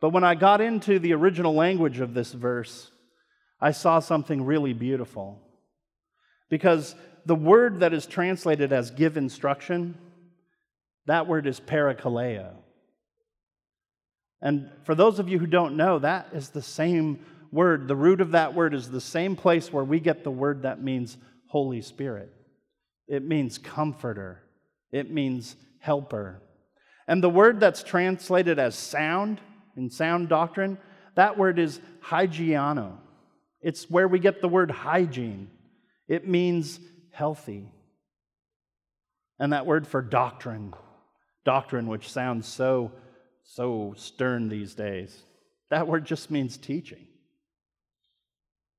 But 0.00 0.10
when 0.10 0.24
I 0.24 0.34
got 0.34 0.60
into 0.60 0.98
the 0.98 1.14
original 1.14 1.54
language 1.54 2.00
of 2.00 2.14
this 2.14 2.32
verse, 2.32 2.90
I 3.60 3.70
saw 3.70 4.00
something 4.00 4.44
really 4.44 4.72
beautiful. 4.72 5.40
Because 6.50 6.94
the 7.26 7.34
word 7.34 7.80
that 7.80 7.92
is 7.92 8.06
translated 8.06 8.72
as 8.72 8.90
give 8.90 9.16
instruction, 9.16 9.96
that 11.06 11.26
word 11.26 11.46
is 11.46 11.60
parakaleo. 11.60 12.54
And 14.40 14.70
for 14.84 14.94
those 14.94 15.18
of 15.18 15.28
you 15.28 15.38
who 15.38 15.46
don't 15.46 15.76
know, 15.76 15.98
that 15.98 16.28
is 16.32 16.50
the 16.50 16.62
same 16.62 17.24
word. 17.50 17.88
The 17.88 17.96
root 17.96 18.20
of 18.20 18.32
that 18.32 18.54
word 18.54 18.74
is 18.74 18.90
the 18.90 19.00
same 19.00 19.36
place 19.36 19.72
where 19.72 19.84
we 19.84 20.00
get 20.00 20.22
the 20.22 20.30
word 20.30 20.62
that 20.62 20.82
means 20.82 21.18
Holy 21.48 21.82
Spirit. 21.82 22.32
It 23.08 23.24
means 23.24 23.58
comforter, 23.58 24.42
it 24.92 25.10
means 25.10 25.56
helper. 25.80 26.42
And 27.06 27.22
the 27.22 27.30
word 27.30 27.58
that's 27.58 27.82
translated 27.82 28.58
as 28.58 28.74
sound 28.74 29.40
in 29.76 29.88
sound 29.90 30.28
doctrine, 30.28 30.76
that 31.14 31.38
word 31.38 31.58
is 31.58 31.80
hygiano. 32.04 32.98
It's 33.62 33.88
where 33.88 34.06
we 34.06 34.18
get 34.18 34.42
the 34.42 34.48
word 34.48 34.70
hygiene. 34.70 35.48
It 36.06 36.28
means 36.28 36.78
healthy. 37.10 37.72
And 39.38 39.52
that 39.52 39.66
word 39.66 39.86
for 39.86 40.02
doctrine, 40.02 40.74
doctrine, 41.44 41.86
which 41.86 42.10
sounds 42.10 42.46
so, 42.46 42.92
so 43.44 43.94
stern 43.96 44.48
these 44.48 44.74
days, 44.74 45.22
that 45.70 45.86
word 45.86 46.04
just 46.04 46.30
means 46.30 46.56
teaching. 46.56 47.06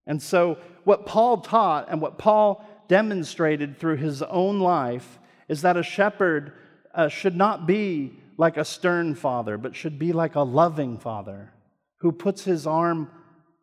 And 0.05 0.21
so, 0.21 0.57
what 0.85 1.05
Paul 1.05 1.37
taught 1.41 1.87
and 1.89 2.01
what 2.01 2.17
Paul 2.17 2.65
demonstrated 2.89 3.77
through 3.77 3.95
his 3.95 4.21
own 4.23 4.59
life 4.59 5.19
is 5.47 5.61
that 5.61 5.77
a 5.77 5.83
shepherd 5.83 6.51
uh, 6.93 7.07
should 7.07 7.35
not 7.35 7.65
be 7.65 8.11
like 8.37 8.57
a 8.57 8.65
stern 8.65 9.15
father, 9.15 9.57
but 9.57 9.75
should 9.75 9.97
be 9.97 10.11
like 10.11 10.35
a 10.35 10.41
loving 10.41 10.97
father 10.97 11.53
who 11.99 12.11
puts 12.11 12.43
his 12.43 12.67
arm 12.67 13.09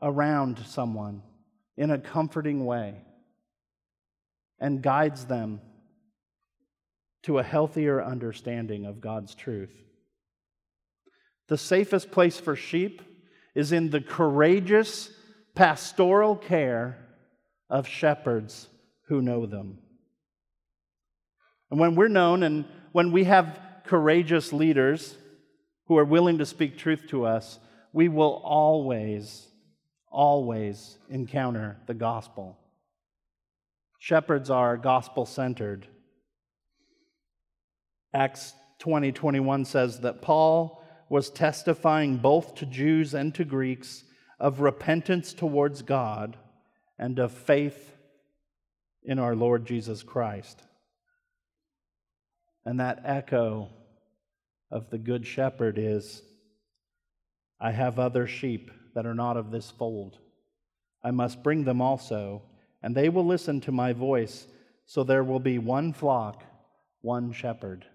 around 0.01 0.59
someone 0.67 1.23
in 1.77 1.91
a 1.91 1.99
comforting 1.99 2.65
way 2.65 2.95
and 4.59 4.83
guides 4.83 5.27
them 5.27 5.61
to 7.23 7.39
a 7.39 7.43
healthier 7.43 8.03
understanding 8.03 8.87
of 8.87 9.01
God's 9.01 9.35
truth. 9.35 9.73
The 11.49 11.59
safest 11.59 12.11
place 12.11 12.39
for 12.39 12.55
sheep 12.57 13.03
is 13.55 13.73
in 13.73 13.91
the 13.91 14.01
courageous 14.01 15.11
pastoral 15.55 16.37
care 16.37 16.99
of 17.69 17.89
shepherds 17.89 18.69
who 19.09 19.23
know 19.23 19.47
them. 19.47 19.79
And 21.71 21.81
when 21.81 21.95
we're 21.95 22.09
known 22.09 22.43
and 22.43 22.65
when 22.93 23.13
we 23.13 23.25
have 23.25 23.59
courageous 23.85 24.53
leaders 24.53 25.17
who 25.87 25.99
are 25.99 26.05
willing 26.05 26.39
to 26.39 26.47
speak 26.47 26.77
truth 26.77 27.07
to 27.09 27.25
us, 27.25 27.59
we 27.93 28.09
will 28.09 28.43
always, 28.45 29.49
always 30.11 30.99
encounter 31.09 31.77
the 31.87 31.95
gospel. 31.95 32.59
Shepherds 33.99 34.51
are 34.51 34.77
gospel 34.77 35.27
centered. 35.27 35.87
Acts 38.13 38.55
20 38.79 39.13
21 39.13 39.65
says 39.65 40.01
that 40.01 40.21
Paul 40.23 40.83
was 41.09 41.31
testifying 41.31 42.19
both 42.19 42.55
to 42.57 42.67
Jews 42.67 43.15
and 43.15 43.35
to 43.35 43.45
Greeks 43.45 44.05
of 44.39 44.61
repentance 44.61 45.33
towards 45.33 45.83
God 45.83 46.37
and 46.99 47.19
of 47.19 47.33
faith 47.33 47.96
in 49.07 49.19
our 49.19 49.35
Lord 49.35 49.65
Jesus 49.65 50.03
Christ. 50.03 50.61
And 52.65 52.81
that 52.81 53.03
echo 53.05 53.69
of 54.71 54.91
the 54.91 54.99
Good 54.99 55.27
Shepherd 55.27 55.79
is 55.79 56.23
I 57.59 57.71
have 57.71 57.99
other 57.99 58.27
sheep 58.27 58.71
that 58.95 59.07
are 59.07 59.15
not 59.15 59.37
of 59.37 59.51
this 59.51 59.71
fold. 59.71 60.19
I 61.03 61.13
must 61.13 61.43
bring 61.43 61.65
them 61.65 61.81
also 61.81 62.43
and 62.83 62.95
they 62.95 63.09
will 63.09 63.25
listen 63.25 63.61
to 63.63 63.73
my 63.73 63.93
voice. 63.93 64.47
So 64.85 65.05
there 65.05 65.25
will 65.25 65.41
be 65.41 65.59
one 65.59 65.93
flock, 65.93 66.45
one 67.01 67.33
shepherd. 67.33 67.87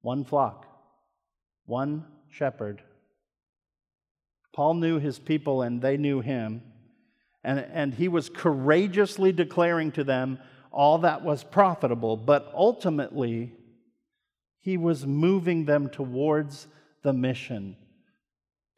One 0.00 0.24
flock, 0.24 0.66
one 1.66 2.04
shepherd. 2.30 2.82
Paul 4.52 4.74
knew 4.74 4.98
his 4.98 5.18
people 5.18 5.62
and 5.62 5.80
they 5.80 5.96
knew 5.96 6.20
him. 6.20 6.62
And, 7.44 7.60
and 7.60 7.94
he 7.94 8.08
was 8.08 8.28
courageously 8.28 9.32
declaring 9.32 9.92
to 9.92 10.04
them 10.04 10.38
all 10.70 10.98
that 10.98 11.24
was 11.24 11.44
profitable, 11.44 12.16
but 12.16 12.50
ultimately, 12.54 13.52
he 14.60 14.76
was 14.76 15.06
moving 15.06 15.64
them 15.64 15.88
towards 15.88 16.66
the 17.02 17.12
mission 17.12 17.76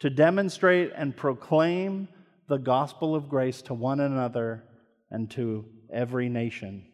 to 0.01 0.11
demonstrate 0.11 0.93
and 0.95 1.17
proclaim 1.17 2.09
the 2.49 2.59
gospel 2.59 3.15
of 3.15 3.29
grace 3.29 3.63
to 3.63 3.75
one 3.75 4.01
another 4.01 4.65
and 5.11 5.31
to 5.31 5.65
every 5.93 6.29
nation. 6.29 6.87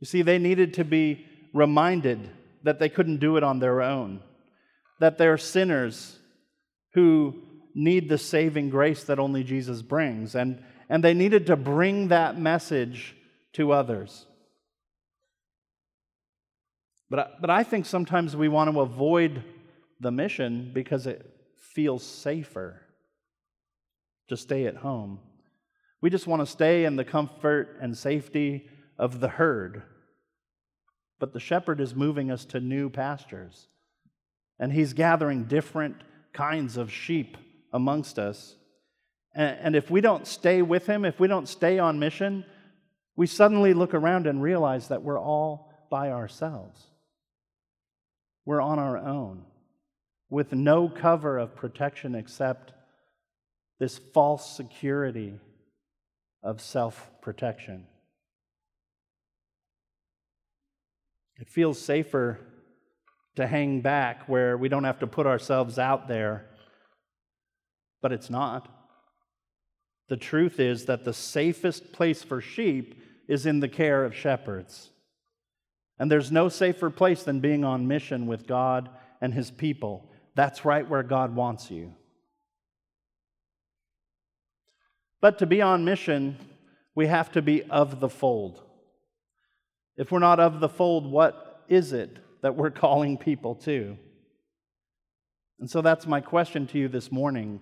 You 0.00 0.06
see, 0.06 0.22
they 0.22 0.38
needed 0.38 0.74
to 0.74 0.84
be 0.84 1.24
reminded 1.54 2.30
that 2.62 2.78
they 2.78 2.88
couldn't 2.88 3.18
do 3.18 3.36
it 3.36 3.44
on 3.44 3.58
their 3.58 3.80
own, 3.80 4.20
that 5.00 5.18
they're 5.18 5.38
sinners 5.38 6.18
who 6.94 7.42
need 7.76 8.08
the 8.08 8.18
saving 8.18 8.70
grace 8.70 9.04
that 9.04 9.18
only 9.18 9.44
Jesus 9.44 9.82
brings, 9.82 10.34
and, 10.34 10.62
and 10.88 11.04
they 11.04 11.12
needed 11.12 11.46
to 11.46 11.56
bring 11.56 12.08
that 12.08 12.40
message 12.40 13.14
to 13.52 13.70
others. 13.70 14.26
But 17.08 17.40
but 17.40 17.50
I 17.50 17.62
think 17.62 17.86
sometimes 17.86 18.34
we 18.34 18.48
want 18.48 18.72
to 18.72 18.80
avoid 18.80 19.44
the 20.00 20.10
mission 20.10 20.72
because 20.74 21.06
it 21.06 21.30
feels 21.56 22.02
safer 22.02 22.80
to 24.28 24.36
stay 24.36 24.66
at 24.66 24.76
home. 24.76 25.20
We 26.00 26.10
just 26.10 26.26
want 26.26 26.42
to 26.42 26.46
stay 26.46 26.84
in 26.84 26.96
the 26.96 27.04
comfort 27.04 27.78
and 27.80 27.96
safety 27.96 28.68
of 28.98 29.20
the 29.20 29.28
herd. 29.28 29.82
But 31.18 31.32
the 31.32 31.40
shepherd 31.40 31.80
is 31.80 31.94
moving 31.94 32.30
us 32.30 32.44
to 32.46 32.60
new 32.60 32.90
pastures, 32.90 33.68
and 34.58 34.72
he's 34.72 34.92
gathering 34.92 35.44
different 35.44 36.02
kinds 36.32 36.76
of 36.76 36.92
sheep 36.92 37.36
amongst 37.72 38.18
us. 38.18 38.56
And 39.34 39.76
if 39.76 39.90
we 39.90 40.00
don't 40.00 40.26
stay 40.26 40.62
with 40.62 40.86
him, 40.86 41.04
if 41.04 41.20
we 41.20 41.28
don't 41.28 41.46
stay 41.46 41.78
on 41.78 41.98
mission, 41.98 42.44
we 43.16 43.26
suddenly 43.26 43.74
look 43.74 43.92
around 43.92 44.26
and 44.26 44.42
realize 44.42 44.88
that 44.88 45.02
we're 45.02 45.20
all 45.20 45.72
by 45.90 46.10
ourselves. 46.10 46.82
We're 48.44 48.62
on 48.62 48.78
our 48.78 48.96
own 48.96 49.44
with 50.30 50.52
no 50.52 50.88
cover 50.88 51.38
of 51.38 51.54
protection 51.54 52.14
except 52.14 52.72
this 53.78 53.98
false 53.98 54.56
security 54.56 55.38
of 56.42 56.60
self 56.60 57.10
protection. 57.20 57.86
It 61.38 61.48
feels 61.48 61.78
safer 61.78 62.40
to 63.34 63.46
hang 63.46 63.82
back 63.82 64.28
where 64.28 64.56
we 64.56 64.68
don't 64.68 64.84
have 64.84 65.00
to 65.00 65.06
put 65.06 65.26
ourselves 65.26 65.78
out 65.78 66.08
there, 66.08 66.46
but 68.02 68.12
it's 68.12 68.30
not. 68.30 68.68
The 70.08 70.16
truth 70.16 70.60
is 70.60 70.86
that 70.86 71.04
the 71.04 71.12
safest 71.12 71.92
place 71.92 72.22
for 72.22 72.40
sheep 72.40 73.02
is 73.28 73.46
in 73.46 73.60
the 73.60 73.68
care 73.68 74.04
of 74.04 74.14
shepherds. 74.14 74.90
And 75.98 76.10
there's 76.10 76.30
no 76.30 76.48
safer 76.48 76.90
place 76.90 77.22
than 77.22 77.40
being 77.40 77.64
on 77.64 77.88
mission 77.88 78.26
with 78.26 78.46
God 78.46 78.90
and 79.20 79.32
His 79.32 79.50
people. 79.50 80.10
That's 80.34 80.64
right 80.64 80.88
where 80.88 81.02
God 81.02 81.34
wants 81.34 81.70
you. 81.70 81.94
But 85.20 85.38
to 85.38 85.46
be 85.46 85.62
on 85.62 85.84
mission, 85.84 86.36
we 86.94 87.06
have 87.06 87.32
to 87.32 87.42
be 87.42 87.62
of 87.64 88.00
the 88.00 88.08
fold. 88.08 88.62
If 89.96 90.12
we're 90.12 90.18
not 90.18 90.38
of 90.38 90.60
the 90.60 90.68
fold, 90.68 91.10
what 91.10 91.64
is 91.68 91.92
it 91.92 92.18
that 92.42 92.54
we're 92.54 92.70
calling 92.84 93.16
people 93.16 93.54
to? 93.56 93.96
And 95.58 95.70
so 95.70 95.80
that's 95.80 96.06
my 96.06 96.20
question 96.20 96.66
to 96.68 96.78
you 96.78 96.88
this 96.88 97.10
morning. 97.10 97.60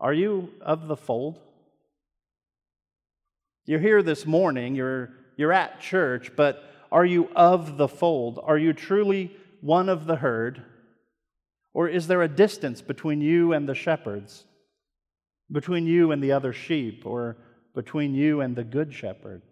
Are 0.00 0.14
you 0.14 0.48
of 0.62 0.88
the 0.88 0.96
fold? 0.96 1.38
You're 3.66 3.80
here 3.80 4.02
this 4.02 4.24
morning, 4.24 4.74
you're, 4.74 5.10
you're 5.36 5.52
at 5.52 5.80
church, 5.80 6.32
but 6.34 6.64
are 6.90 7.04
you 7.04 7.28
of 7.36 7.76
the 7.76 7.86
fold? 7.86 8.40
Are 8.42 8.56
you 8.56 8.72
truly 8.72 9.36
one 9.60 9.90
of 9.90 10.06
the 10.06 10.16
herd? 10.16 10.62
Or 11.74 11.86
is 11.86 12.06
there 12.06 12.22
a 12.22 12.28
distance 12.28 12.80
between 12.80 13.20
you 13.20 13.52
and 13.52 13.68
the 13.68 13.74
shepherds, 13.74 14.44
between 15.52 15.86
you 15.86 16.10
and 16.10 16.22
the 16.22 16.32
other 16.32 16.52
sheep, 16.52 17.04
or 17.04 17.36
between 17.74 18.14
you 18.14 18.40
and 18.40 18.56
the 18.56 18.64
good 18.64 18.94
shepherd? 18.94 19.42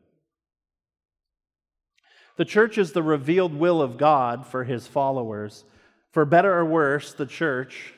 The 2.37 2.47
church 2.47 2.79
is 2.79 2.93
the 2.93 3.03
revealed 3.03 3.55
will 3.55 3.83
of 3.83 3.99
God 3.99 4.47
for 4.47 4.65
his 4.65 4.87
followers. 4.87 5.65
For 6.13 6.25
better 6.25 6.55
or 6.55 6.65
worse, 6.65 7.13
the 7.13 7.27
church, 7.27 7.93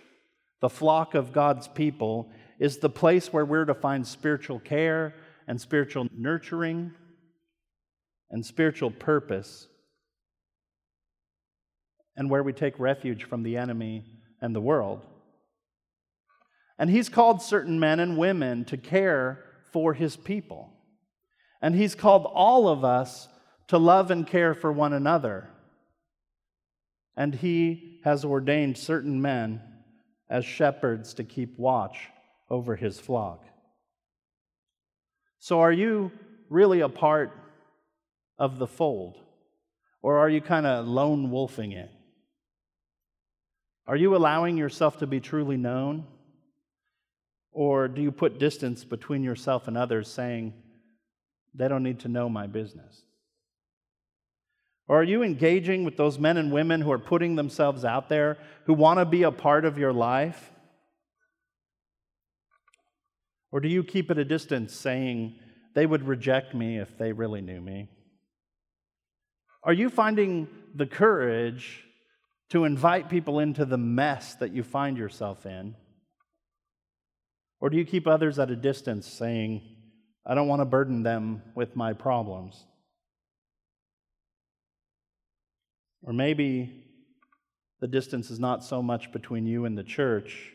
the 0.61 0.69
flock 0.69 1.15
of 1.15 1.33
God's 1.33 1.69
people, 1.69 2.31
is 2.61 2.77
the 2.77 2.91
place 2.91 3.33
where 3.33 3.45
we're 3.45 3.65
to 3.65 3.75
find 3.75 4.07
spiritual 4.07 4.61
care 4.61 5.15
and 5.49 5.59
spiritual 5.59 6.07
nurturing 6.17 6.93
and 8.31 8.47
spiritual 8.47 8.93
purpose, 8.93 9.67
and 12.17 12.31
where 12.31 12.45
we 12.45 12.53
take 12.53 12.79
refuge 12.79 13.25
from 13.25 13.43
the 13.43 13.57
enemy 13.57 14.05
and 14.41 14.55
the 14.55 14.61
world. 14.61 15.05
And 16.79 16.89
he's 16.89 17.09
called 17.09 17.43
certain 17.43 17.81
men 17.81 17.99
and 17.99 18.17
women 18.17 18.65
to 18.67 18.77
care 18.77 19.43
for 19.73 19.95
his 19.95 20.17
people. 20.17 20.71
And 21.61 21.75
he's 21.75 21.95
called 21.95 22.25
all 22.27 22.69
of 22.69 22.85
us 22.85 23.27
to 23.69 23.79
love 23.79 24.11
and 24.11 24.27
care 24.27 24.55
for 24.55 24.71
one 24.71 24.93
another. 24.93 25.51
And 27.17 27.35
he 27.35 28.01
has 28.05 28.25
ordained 28.25 28.79
certain 28.79 29.21
men 29.21 29.61
as 30.29 30.45
shepherds 30.45 31.15
to 31.15 31.25
keep 31.25 31.59
watch 31.59 32.09
over 32.51 32.77
his 32.77 32.99
flock. 32.99 33.45
So, 35.39 35.61
are 35.61 35.73
you 35.73 36.13
really 36.49 36.81
a 36.81 36.89
part 36.89 37.33
of 38.39 38.59
the 38.59 38.67
fold? 38.67 39.17
Or 40.03 40.19
are 40.19 40.29
you 40.29 40.41
kind 40.41 40.67
of 40.67 40.87
lone 40.87 41.31
wolfing 41.31 41.73
it? 41.73 41.91
Are 43.87 43.97
you 43.97 44.17
allowing 44.17 44.57
yourself 44.57 44.99
to 44.99 45.07
be 45.07 45.21
truly 45.21 45.57
known? 45.57 46.07
Or 47.53 47.89
do 47.89 48.01
you 48.03 48.13
put 48.13 48.39
distance 48.39 48.85
between 48.85 49.23
yourself 49.23 49.69
and 49.69 49.77
others, 49.77 50.09
saying, 50.09 50.55
they 51.55 51.69
don't 51.69 51.83
need 51.83 52.01
to 52.01 52.09
know 52.09 52.29
my 52.29 52.47
business? 52.47 53.03
Or 54.87 55.01
are 55.01 55.05
you 55.05 55.23
engaging 55.23 55.85
with 55.85 55.97
those 55.97 56.19
men 56.19 56.37
and 56.37 56.51
women 56.51 56.81
who 56.81 56.91
are 56.93 56.99
putting 56.99 57.37
themselves 57.37 57.85
out 57.85 58.09
there, 58.09 58.39
who 58.65 58.75
want 58.75 58.99
to 58.99 59.05
be 59.05 59.23
a 59.23 59.31
part 59.31 59.65
of 59.65 59.79
your 59.79 59.93
life? 59.93 60.51
Or 63.53 63.61
do 63.61 63.69
you 63.69 63.83
keep 63.83 64.11
at 64.11 64.19
a 64.19 64.25
distance, 64.25 64.75
saying, 64.75 65.35
they 65.75 65.87
would 65.87 66.07
reject 66.07 66.55
me 66.55 66.79
if 66.79 66.97
they 66.99 67.13
really 67.13 67.41
knew 67.41 67.61
me? 67.61 67.89
Are 69.63 69.73
you 69.73 69.91
finding 69.91 70.49
the 70.75 70.87
courage 70.87 71.85
to 72.51 72.65
invite 72.65 73.09
people 73.09 73.39
into 73.39 73.65
the 73.65 73.79
mess 73.79 74.35
that 74.37 74.53
you 74.53 74.63
find 74.63 74.97
yourself 74.97 75.47
in? 75.47 75.75
Or 77.61 77.71
do 77.71 77.77
you 77.77 77.85
keep 77.85 78.07
others 78.07 78.39
at 78.39 78.51
a 78.51 78.57
distance 78.57 79.07
saying, 79.07 79.63
I 80.27 80.35
don't 80.35 80.49
want 80.49 80.61
to 80.61 80.67
burden 80.67 81.03
them 81.03 81.43
with 81.55 81.77
my 81.77 81.93
problems? 81.93 82.65
Or 86.03 86.13
maybe 86.13 86.85
the 87.81 87.89
distance 87.89 88.31
is 88.31 88.41
not 88.41 88.65
so 88.65 88.83
much 88.83 89.13
between 89.13 89.47
you 89.47 89.67
and 89.67 89.77
the 89.77 89.85
church, 89.85 90.53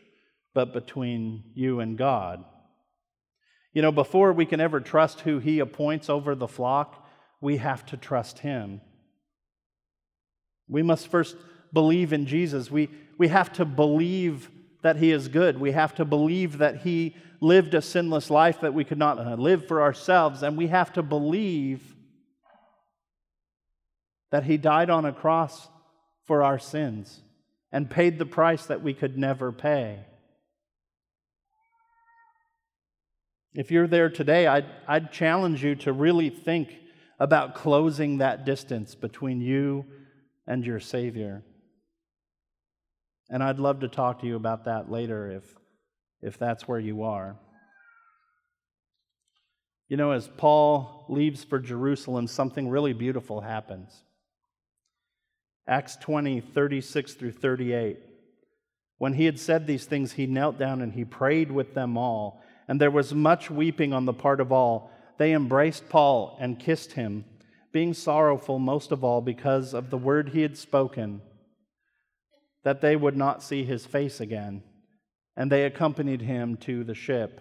but 0.54 0.72
between 0.72 1.44
you 1.54 1.80
and 1.80 1.96
God. 1.96 2.44
You 3.76 3.82
know, 3.82 3.92
before 3.92 4.32
we 4.32 4.46
can 4.46 4.58
ever 4.58 4.80
trust 4.80 5.20
who 5.20 5.38
He 5.38 5.58
appoints 5.58 6.08
over 6.08 6.34
the 6.34 6.48
flock, 6.48 7.06
we 7.42 7.58
have 7.58 7.84
to 7.86 7.98
trust 7.98 8.38
Him. 8.38 8.80
We 10.66 10.82
must 10.82 11.08
first 11.08 11.36
believe 11.74 12.14
in 12.14 12.24
Jesus. 12.24 12.70
We, 12.70 12.88
we 13.18 13.28
have 13.28 13.52
to 13.52 13.66
believe 13.66 14.50
that 14.80 14.96
He 14.96 15.10
is 15.12 15.28
good. 15.28 15.60
We 15.60 15.72
have 15.72 15.94
to 15.96 16.06
believe 16.06 16.56
that 16.56 16.84
He 16.84 17.16
lived 17.42 17.74
a 17.74 17.82
sinless 17.82 18.30
life 18.30 18.62
that 18.62 18.72
we 18.72 18.82
could 18.82 18.96
not 18.96 19.18
uh, 19.18 19.34
live 19.34 19.68
for 19.68 19.82
ourselves. 19.82 20.42
And 20.42 20.56
we 20.56 20.68
have 20.68 20.94
to 20.94 21.02
believe 21.02 21.82
that 24.30 24.44
He 24.44 24.56
died 24.56 24.88
on 24.88 25.04
a 25.04 25.12
cross 25.12 25.68
for 26.24 26.42
our 26.42 26.58
sins 26.58 27.20
and 27.70 27.90
paid 27.90 28.18
the 28.18 28.24
price 28.24 28.64
that 28.64 28.82
we 28.82 28.94
could 28.94 29.18
never 29.18 29.52
pay. 29.52 29.98
If 33.56 33.70
you're 33.70 33.86
there 33.86 34.10
today, 34.10 34.46
I'd, 34.46 34.66
I'd 34.86 35.10
challenge 35.10 35.64
you 35.64 35.76
to 35.76 35.92
really 35.92 36.28
think 36.28 36.76
about 37.18 37.54
closing 37.54 38.18
that 38.18 38.44
distance 38.44 38.94
between 38.94 39.40
you 39.40 39.86
and 40.46 40.64
your 40.64 40.78
Savior. 40.78 41.42
And 43.30 43.42
I'd 43.42 43.58
love 43.58 43.80
to 43.80 43.88
talk 43.88 44.20
to 44.20 44.26
you 44.26 44.36
about 44.36 44.66
that 44.66 44.90
later 44.90 45.30
if, 45.30 45.44
if 46.20 46.38
that's 46.38 46.68
where 46.68 46.78
you 46.78 47.04
are. 47.04 47.38
You 49.88 49.96
know, 49.96 50.10
as 50.10 50.28
Paul 50.36 51.06
leaves 51.08 51.42
for 51.42 51.58
Jerusalem, 51.58 52.26
something 52.26 52.68
really 52.68 52.92
beautiful 52.92 53.40
happens. 53.40 54.02
Acts 55.66 55.96
20, 55.96 56.42
36 56.42 57.14
through 57.14 57.32
38. 57.32 58.00
When 58.98 59.14
he 59.14 59.24
had 59.24 59.40
said 59.40 59.66
these 59.66 59.86
things, 59.86 60.12
he 60.12 60.26
knelt 60.26 60.58
down 60.58 60.82
and 60.82 60.92
he 60.92 61.06
prayed 61.06 61.50
with 61.50 61.72
them 61.72 61.96
all. 61.96 62.42
And 62.68 62.80
there 62.80 62.90
was 62.90 63.14
much 63.14 63.50
weeping 63.50 63.92
on 63.92 64.04
the 64.04 64.12
part 64.12 64.40
of 64.40 64.52
all. 64.52 64.90
They 65.18 65.32
embraced 65.32 65.88
Paul 65.88 66.36
and 66.40 66.58
kissed 66.58 66.92
him 66.92 67.24
being 67.76 67.92
sorrowful 67.92 68.58
most 68.58 68.90
of 68.90 69.04
all 69.04 69.20
because 69.20 69.74
of 69.74 69.90
the 69.90 69.98
word 69.98 70.30
he 70.30 70.40
had 70.40 70.56
spoken, 70.56 71.20
that 72.64 72.80
they 72.80 72.96
would 72.96 73.14
not 73.14 73.42
see 73.42 73.64
his 73.64 73.84
face 73.84 74.18
again. 74.18 74.62
And 75.36 75.52
they 75.52 75.64
accompanied 75.64 76.22
him 76.22 76.56
to 76.62 76.84
the 76.84 76.94
ship. 76.94 77.38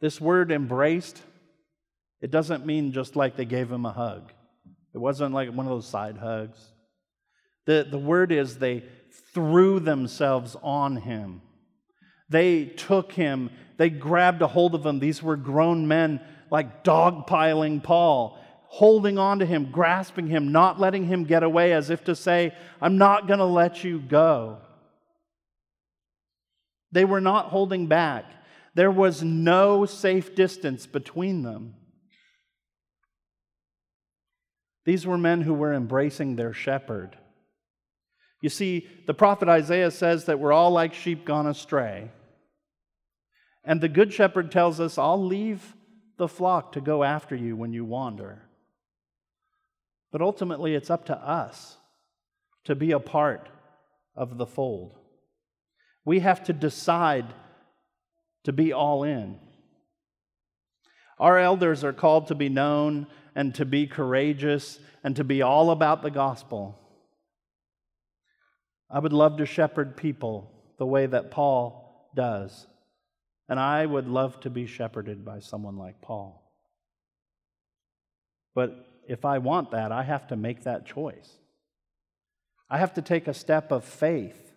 This 0.00 0.20
word 0.20 0.50
embraced, 0.50 1.22
it 2.20 2.32
doesn't 2.32 2.66
mean 2.66 2.90
just 2.90 3.14
like 3.14 3.36
they 3.36 3.44
gave 3.44 3.70
him 3.70 3.86
a 3.86 3.92
hug. 3.92 4.32
It 4.92 4.98
wasn't 4.98 5.32
like 5.32 5.52
one 5.52 5.66
of 5.66 5.70
those 5.70 5.86
side 5.86 6.16
hugs. 6.16 6.72
The, 7.66 7.86
the 7.88 7.98
word 7.98 8.32
is 8.32 8.58
they 8.58 8.82
threw 9.32 9.78
themselves 9.78 10.56
on 10.60 10.96
him. 10.96 11.42
They 12.30 12.64
took 12.64 13.12
him, 13.12 13.50
they 13.76 13.90
grabbed 13.90 14.40
a 14.40 14.46
hold 14.46 14.74
of 14.74 14.86
him. 14.86 15.00
These 15.00 15.22
were 15.22 15.36
grown 15.36 15.88
men 15.88 16.20
like 16.50 16.84
dogpiling 16.84 17.82
Paul, 17.82 18.38
holding 18.68 19.18
on 19.18 19.40
to 19.40 19.46
him, 19.46 19.70
grasping 19.70 20.28
him, 20.28 20.52
not 20.52 20.78
letting 20.78 21.06
him 21.06 21.24
get 21.24 21.42
away, 21.42 21.72
as 21.72 21.90
if 21.90 22.04
to 22.04 22.14
say, 22.14 22.54
I'm 22.80 22.98
not 22.98 23.26
going 23.26 23.38
to 23.38 23.44
let 23.44 23.82
you 23.82 23.98
go. 23.98 24.58
They 26.92 27.04
were 27.04 27.20
not 27.20 27.46
holding 27.46 27.86
back. 27.86 28.24
There 28.74 28.90
was 28.90 29.22
no 29.22 29.86
safe 29.86 30.34
distance 30.34 30.86
between 30.86 31.42
them. 31.42 31.74
These 34.84 35.06
were 35.06 35.18
men 35.18 35.42
who 35.42 35.54
were 35.54 35.74
embracing 35.74 36.36
their 36.36 36.52
shepherd. 36.52 37.16
You 38.40 38.48
see, 38.48 38.88
the 39.06 39.14
prophet 39.14 39.48
Isaiah 39.48 39.90
says 39.90 40.24
that 40.24 40.38
we're 40.38 40.52
all 40.52 40.70
like 40.70 40.94
sheep 40.94 41.24
gone 41.24 41.46
astray. 41.46 42.10
And 43.64 43.80
the 43.80 43.88
good 43.88 44.12
shepherd 44.12 44.50
tells 44.50 44.80
us, 44.80 44.98
I'll 44.98 45.22
leave 45.22 45.74
the 46.16 46.28
flock 46.28 46.72
to 46.72 46.80
go 46.80 47.02
after 47.02 47.36
you 47.36 47.56
when 47.56 47.72
you 47.72 47.84
wander. 47.84 48.42
But 50.12 50.22
ultimately, 50.22 50.74
it's 50.74 50.90
up 50.90 51.06
to 51.06 51.16
us 51.16 51.76
to 52.64 52.74
be 52.74 52.92
a 52.92 52.98
part 52.98 53.48
of 54.16 54.38
the 54.38 54.46
fold. 54.46 54.98
We 56.04 56.20
have 56.20 56.44
to 56.44 56.52
decide 56.52 57.26
to 58.44 58.52
be 58.52 58.72
all 58.72 59.04
in. 59.04 59.38
Our 61.18 61.38
elders 61.38 61.84
are 61.84 61.92
called 61.92 62.28
to 62.28 62.34
be 62.34 62.48
known 62.48 63.06
and 63.34 63.54
to 63.56 63.64
be 63.64 63.86
courageous 63.86 64.78
and 65.04 65.14
to 65.16 65.24
be 65.24 65.42
all 65.42 65.70
about 65.70 66.02
the 66.02 66.10
gospel. 66.10 66.78
I 68.90 68.98
would 68.98 69.12
love 69.12 69.36
to 69.36 69.46
shepherd 69.46 69.96
people 69.96 70.50
the 70.78 70.86
way 70.86 71.06
that 71.06 71.30
Paul 71.30 72.10
does. 72.14 72.66
And 73.50 73.58
I 73.58 73.84
would 73.84 74.06
love 74.06 74.38
to 74.40 74.50
be 74.50 74.66
shepherded 74.66 75.24
by 75.24 75.40
someone 75.40 75.76
like 75.76 76.00
Paul. 76.00 76.40
But 78.54 78.86
if 79.08 79.24
I 79.24 79.38
want 79.38 79.72
that, 79.72 79.90
I 79.90 80.04
have 80.04 80.28
to 80.28 80.36
make 80.36 80.62
that 80.62 80.86
choice. 80.86 81.28
I 82.70 82.78
have 82.78 82.94
to 82.94 83.02
take 83.02 83.26
a 83.26 83.34
step 83.34 83.72
of 83.72 83.84
faith 83.84 84.52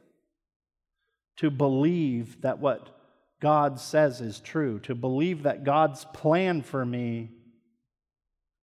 to 1.37 1.49
believe 1.49 2.41
that 2.43 2.59
what 2.59 2.95
God 3.41 3.79
says 3.79 4.21
is 4.21 4.39
true, 4.39 4.77
to 4.81 4.93
believe 4.93 5.43
that 5.43 5.63
God's 5.63 6.05
plan 6.13 6.61
for 6.61 6.85
me 6.85 7.31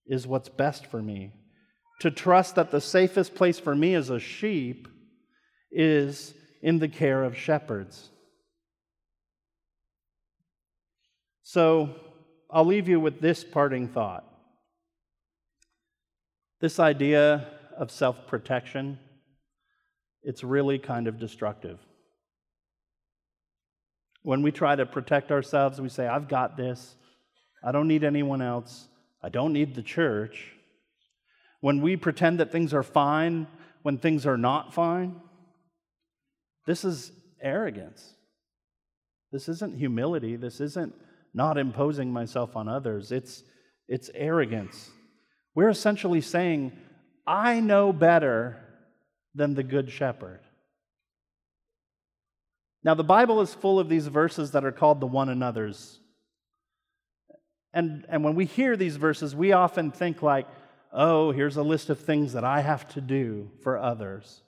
is 0.06 0.28
what's 0.28 0.48
best 0.48 0.86
for 0.86 1.02
me, 1.02 1.32
to 2.00 2.10
trust 2.10 2.54
that 2.54 2.70
the 2.70 2.80
safest 2.80 3.34
place 3.34 3.58
for 3.58 3.74
me 3.74 3.94
as 3.94 4.10
a 4.10 4.20
sheep 4.20 4.86
is 5.72 6.34
in 6.62 6.78
the 6.78 6.88
care 6.88 7.24
of 7.24 7.36
shepherds. 7.36 8.10
So, 11.52 11.96
I'll 12.48 12.64
leave 12.64 12.86
you 12.86 13.00
with 13.00 13.20
this 13.20 13.42
parting 13.42 13.88
thought. 13.88 14.24
This 16.60 16.78
idea 16.78 17.48
of 17.76 17.90
self 17.90 18.28
protection, 18.28 19.00
it's 20.22 20.44
really 20.44 20.78
kind 20.78 21.08
of 21.08 21.18
destructive. 21.18 21.80
When 24.22 24.42
we 24.42 24.52
try 24.52 24.76
to 24.76 24.86
protect 24.86 25.32
ourselves, 25.32 25.80
we 25.80 25.88
say, 25.88 26.06
I've 26.06 26.28
got 26.28 26.56
this. 26.56 26.94
I 27.64 27.72
don't 27.72 27.88
need 27.88 28.04
anyone 28.04 28.42
else. 28.42 28.86
I 29.20 29.28
don't 29.28 29.52
need 29.52 29.74
the 29.74 29.82
church. 29.82 30.52
When 31.58 31.80
we 31.80 31.96
pretend 31.96 32.38
that 32.38 32.52
things 32.52 32.72
are 32.72 32.84
fine 32.84 33.48
when 33.82 33.98
things 33.98 34.24
are 34.24 34.38
not 34.38 34.72
fine, 34.72 35.16
this 36.64 36.84
is 36.84 37.10
arrogance. 37.42 38.08
This 39.32 39.48
isn't 39.48 39.78
humility. 39.78 40.36
This 40.36 40.60
isn't 40.60 40.94
not 41.32 41.58
imposing 41.58 42.12
myself 42.12 42.56
on 42.56 42.68
others. 42.68 43.12
It's, 43.12 43.42
it's 43.88 44.10
arrogance. 44.14 44.90
We're 45.54 45.68
essentially 45.68 46.20
saying, 46.20 46.72
I 47.26 47.60
know 47.60 47.92
better 47.92 48.56
than 49.34 49.54
the 49.54 49.62
Good 49.62 49.90
Shepherd. 49.90 50.40
Now, 52.82 52.94
the 52.94 53.04
Bible 53.04 53.40
is 53.40 53.52
full 53.52 53.78
of 53.78 53.88
these 53.88 54.06
verses 54.06 54.52
that 54.52 54.64
are 54.64 54.72
called 54.72 55.00
the 55.00 55.06
one 55.06 55.28
another's. 55.28 55.98
And, 57.72 58.06
and 58.08 58.24
when 58.24 58.34
we 58.34 58.46
hear 58.46 58.76
these 58.76 58.96
verses, 58.96 59.36
we 59.36 59.52
often 59.52 59.90
think, 59.90 60.22
like, 60.22 60.46
oh, 60.92 61.30
here's 61.30 61.56
a 61.56 61.62
list 61.62 61.90
of 61.90 62.00
things 62.00 62.32
that 62.32 62.42
I 62.42 62.62
have 62.62 62.88
to 62.94 63.00
do 63.00 63.50
for 63.62 63.78
others. 63.78 64.42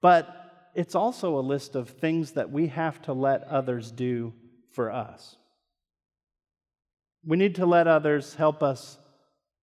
But 0.00 0.28
it's 0.74 0.94
also 0.94 1.38
a 1.38 1.40
list 1.40 1.74
of 1.74 1.88
things 1.88 2.32
that 2.32 2.50
we 2.50 2.68
have 2.68 3.00
to 3.02 3.12
let 3.12 3.44
others 3.44 3.90
do 3.90 4.32
for 4.72 4.90
us. 4.90 5.36
We 7.24 7.36
need 7.36 7.56
to 7.56 7.66
let 7.66 7.86
others 7.86 8.34
help 8.34 8.62
us 8.62 8.98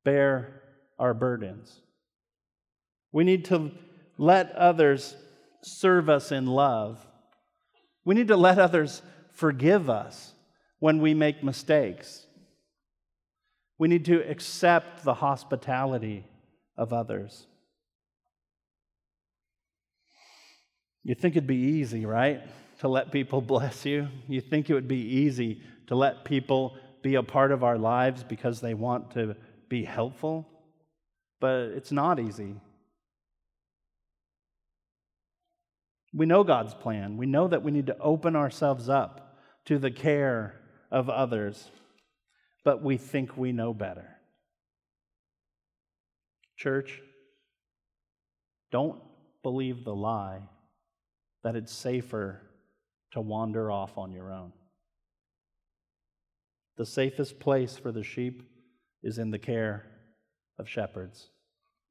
bear 0.06 0.62
our 0.98 1.14
burdens. 1.14 1.82
We 3.12 3.24
need 3.24 3.46
to 3.46 3.72
let 4.18 4.52
others 4.56 5.16
serve 5.62 6.10
us 6.10 6.32
in 6.32 6.46
love. 6.46 7.06
We 8.06 8.16
need 8.16 8.30
to 8.30 8.38
let 8.38 8.60
others 8.60 9.02
forgive 9.34 9.90
us 9.90 10.34
when 10.80 11.02
we 11.02 11.14
make 11.14 11.44
mistakes. 11.44 12.26
We 13.78 13.88
need 13.88 14.06
to 14.06 14.30
accept 14.30 15.04
the 15.04 15.16
hospitality 15.16 16.26
of 16.78 16.94
others. 16.94 17.46
You 21.04 21.16
think 21.16 21.36
it'd 21.36 21.48
be 21.48 21.56
easy, 21.56 22.06
right? 22.06 22.42
To 22.80 22.88
let 22.88 23.12
people 23.12 23.42
bless 23.54 23.86
you? 23.86 24.08
You 24.28 24.42
think 24.42 24.70
it 24.70 24.74
would 24.74 24.88
be 24.88 24.98
easy 24.98 25.62
to 25.88 25.96
let 25.96 26.26
people 26.26 26.78
be 27.02 27.16
a 27.16 27.24
part 27.24 27.52
of 27.52 27.64
our 27.64 27.78
lives 27.78 28.24
because 28.24 28.62
they 28.62 28.74
want 28.74 29.12
to 29.12 29.36
be 29.70 29.84
helpful? 29.84 30.48
But 31.40 31.72
it's 31.76 31.92
not 31.92 32.20
easy. 32.20 32.56
We 36.14 36.26
know 36.26 36.44
God's 36.44 36.74
plan. 36.74 37.18
We 37.18 37.26
know 37.26 37.48
that 37.48 37.64
we 37.64 37.72
need 37.72 37.88
to 37.88 37.98
open 38.00 38.36
ourselves 38.36 38.90
up 38.90 39.38
to 39.66 39.78
the 39.78 39.92
care 39.92 40.60
of 40.92 41.10
others, 41.10 41.70
but 42.66 42.82
we 42.82 42.98
think 42.98 43.38
we 43.38 43.52
know 43.52 43.74
better. 43.74 44.18
Church, 46.58 47.00
don't 48.72 49.00
believe 49.44 49.86
the 49.86 49.96
lie 49.96 50.42
that 51.44 51.56
it's 51.56 51.72
safer 51.72 52.42
to 53.12 53.22
wander 53.22 53.72
off 53.72 53.98
on 53.98 54.12
your 54.12 54.32
own. 54.32 54.54
The 56.78 56.86
safest 56.86 57.40
place 57.40 57.78
for 57.78 57.92
the 57.92 58.04
sheep 58.04 58.44
is 59.04 59.18
in 59.18 59.32
the 59.32 59.40
care 59.40 59.86
of 60.58 60.70
shepherds. 60.70 61.30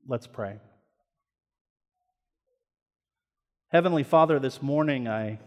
Let's 0.07 0.27
pray. 0.27 0.61
Heavenly 3.71 4.03
Father, 4.03 4.39
this 4.39 4.63
morning 4.63 5.09
I, 5.09 5.39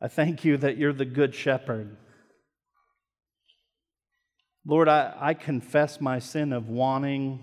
I 0.00 0.08
thank 0.08 0.44
you 0.44 0.58
that 0.58 0.76
you're 0.76 0.92
the 0.92 1.06
good 1.06 1.34
shepherd. 1.34 1.96
Lord, 4.66 4.88
I, 4.88 5.14
I 5.18 5.34
confess 5.34 6.00
my 6.00 6.18
sin 6.18 6.52
of 6.52 6.68
wanting 6.68 7.40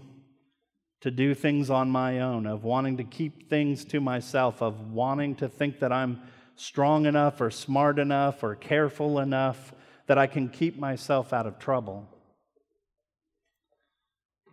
to 1.01 1.09
do 1.09 1.33
things 1.33 1.69
on 1.69 1.89
my 1.89 2.19
own, 2.19 2.45
of 2.45 2.63
wanting 2.63 2.97
to 2.97 3.03
keep 3.03 3.49
things 3.49 3.85
to 3.85 3.99
myself, 3.99 4.61
of 4.61 4.91
wanting 4.91 5.35
to 5.35 5.49
think 5.49 5.79
that 5.79 5.91
I'm 5.91 6.21
strong 6.55 7.05
enough 7.05 7.41
or 7.41 7.51
smart 7.51 7.99
enough 7.99 8.43
or 8.43 8.55
careful 8.55 9.19
enough 9.19 9.73
that 10.07 10.17
I 10.17 10.27
can 10.27 10.49
keep 10.49 10.77
myself 10.77 11.33
out 11.33 11.47
of 11.47 11.59
trouble. 11.59 12.07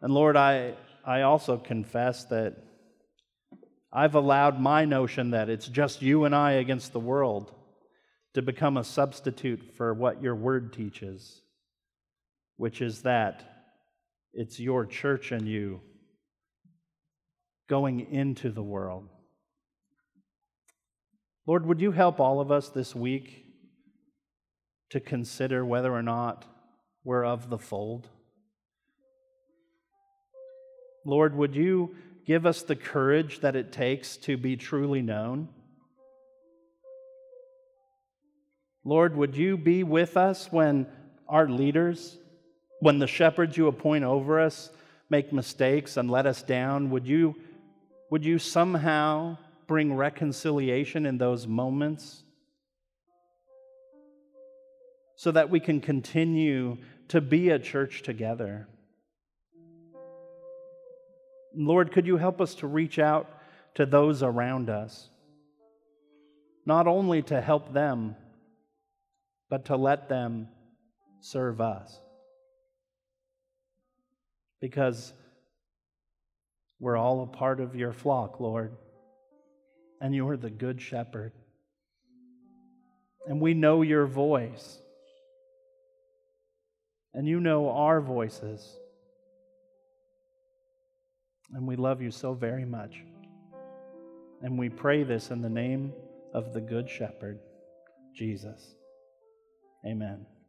And 0.02 0.14
Lord, 0.14 0.36
I, 0.36 0.74
I 1.04 1.22
also 1.22 1.56
confess 1.58 2.24
that 2.26 2.56
I've 3.92 4.14
allowed 4.14 4.60
my 4.60 4.84
notion 4.84 5.30
that 5.32 5.48
it's 5.48 5.66
just 5.66 6.00
you 6.00 6.24
and 6.24 6.34
I 6.34 6.52
against 6.52 6.92
the 6.92 7.00
world 7.00 7.52
to 8.34 8.42
become 8.42 8.76
a 8.76 8.84
substitute 8.84 9.74
for 9.76 9.92
what 9.92 10.22
your 10.22 10.36
word 10.36 10.72
teaches, 10.72 11.42
which 12.56 12.80
is 12.80 13.02
that 13.02 13.42
it's 14.32 14.60
your 14.60 14.86
church 14.86 15.32
and 15.32 15.48
you 15.48 15.80
going 17.68 18.12
into 18.12 18.50
the 18.50 18.62
world. 18.62 19.08
Lord, 21.46 21.66
would 21.66 21.80
you 21.80 21.92
help 21.92 22.20
all 22.20 22.40
of 22.40 22.50
us 22.52 22.68
this 22.68 22.94
week 22.94 23.46
to 24.90 25.00
consider 25.00 25.64
whether 25.64 25.92
or 25.92 26.02
not 26.02 26.44
we're 27.04 27.24
of 27.24 27.50
the 27.50 27.58
fold? 27.58 28.08
Lord, 31.04 31.34
would 31.34 31.56
you 31.56 31.94
give 32.30 32.46
us 32.46 32.62
the 32.62 32.76
courage 32.76 33.40
that 33.40 33.56
it 33.56 33.72
takes 33.72 34.16
to 34.16 34.36
be 34.36 34.56
truly 34.56 35.02
known. 35.02 35.48
Lord, 38.84 39.16
would 39.16 39.36
you 39.36 39.56
be 39.56 39.82
with 39.82 40.16
us 40.16 40.46
when 40.52 40.86
our 41.28 41.48
leaders, 41.48 42.16
when 42.78 43.00
the 43.00 43.08
shepherds 43.08 43.56
you 43.56 43.66
appoint 43.66 44.04
over 44.04 44.38
us, 44.38 44.70
make 45.10 45.32
mistakes 45.32 45.96
and 45.96 46.08
let 46.08 46.24
us 46.24 46.42
down? 46.42 46.90
Would 46.90 47.06
you, 47.06 47.34
would 48.12 48.24
you 48.24 48.38
somehow 48.38 49.36
bring 49.70 49.94
reconciliation 49.94 51.06
in 51.06 51.16
those 51.16 51.46
moments 51.46 52.24
so 55.14 55.30
that 55.30 55.48
we 55.48 55.60
can 55.60 55.80
continue 55.80 56.76
to 57.06 57.20
be 57.20 57.50
a 57.50 57.58
church 57.60 58.02
together? 58.02 58.66
Lord, 61.54 61.92
could 61.92 62.04
you 62.04 62.16
help 62.16 62.40
us 62.40 62.56
to 62.56 62.66
reach 62.66 62.98
out 62.98 63.28
to 63.74 63.86
those 63.86 64.24
around 64.24 64.70
us? 64.70 65.08
Not 66.66 66.88
only 66.88 67.22
to 67.22 67.40
help 67.40 67.72
them, 67.72 68.16
but 69.48 69.66
to 69.66 69.76
let 69.76 70.08
them 70.08 70.48
serve 71.20 71.60
us. 71.60 72.00
Because 74.60 75.12
we're 76.80 76.96
all 76.96 77.22
a 77.22 77.28
part 77.28 77.60
of 77.60 77.76
your 77.76 77.92
flock, 77.92 78.40
Lord, 78.40 78.72
and 80.00 80.14
you 80.14 80.28
are 80.28 80.36
the 80.36 80.50
good 80.50 80.80
shepherd. 80.80 81.32
And 83.26 83.40
we 83.40 83.54
know 83.54 83.82
your 83.82 84.06
voice, 84.06 84.78
and 87.12 87.28
you 87.28 87.40
know 87.40 87.70
our 87.70 88.00
voices. 88.00 88.76
And 91.52 91.66
we 91.66 91.76
love 91.76 92.00
you 92.00 92.10
so 92.10 92.32
very 92.32 92.64
much. 92.64 93.02
And 94.42 94.58
we 94.58 94.68
pray 94.68 95.02
this 95.02 95.30
in 95.30 95.42
the 95.42 95.50
name 95.50 95.92
of 96.32 96.54
the 96.54 96.60
Good 96.60 96.88
Shepherd, 96.88 97.38
Jesus. 98.14 98.74
Amen. 99.84 100.39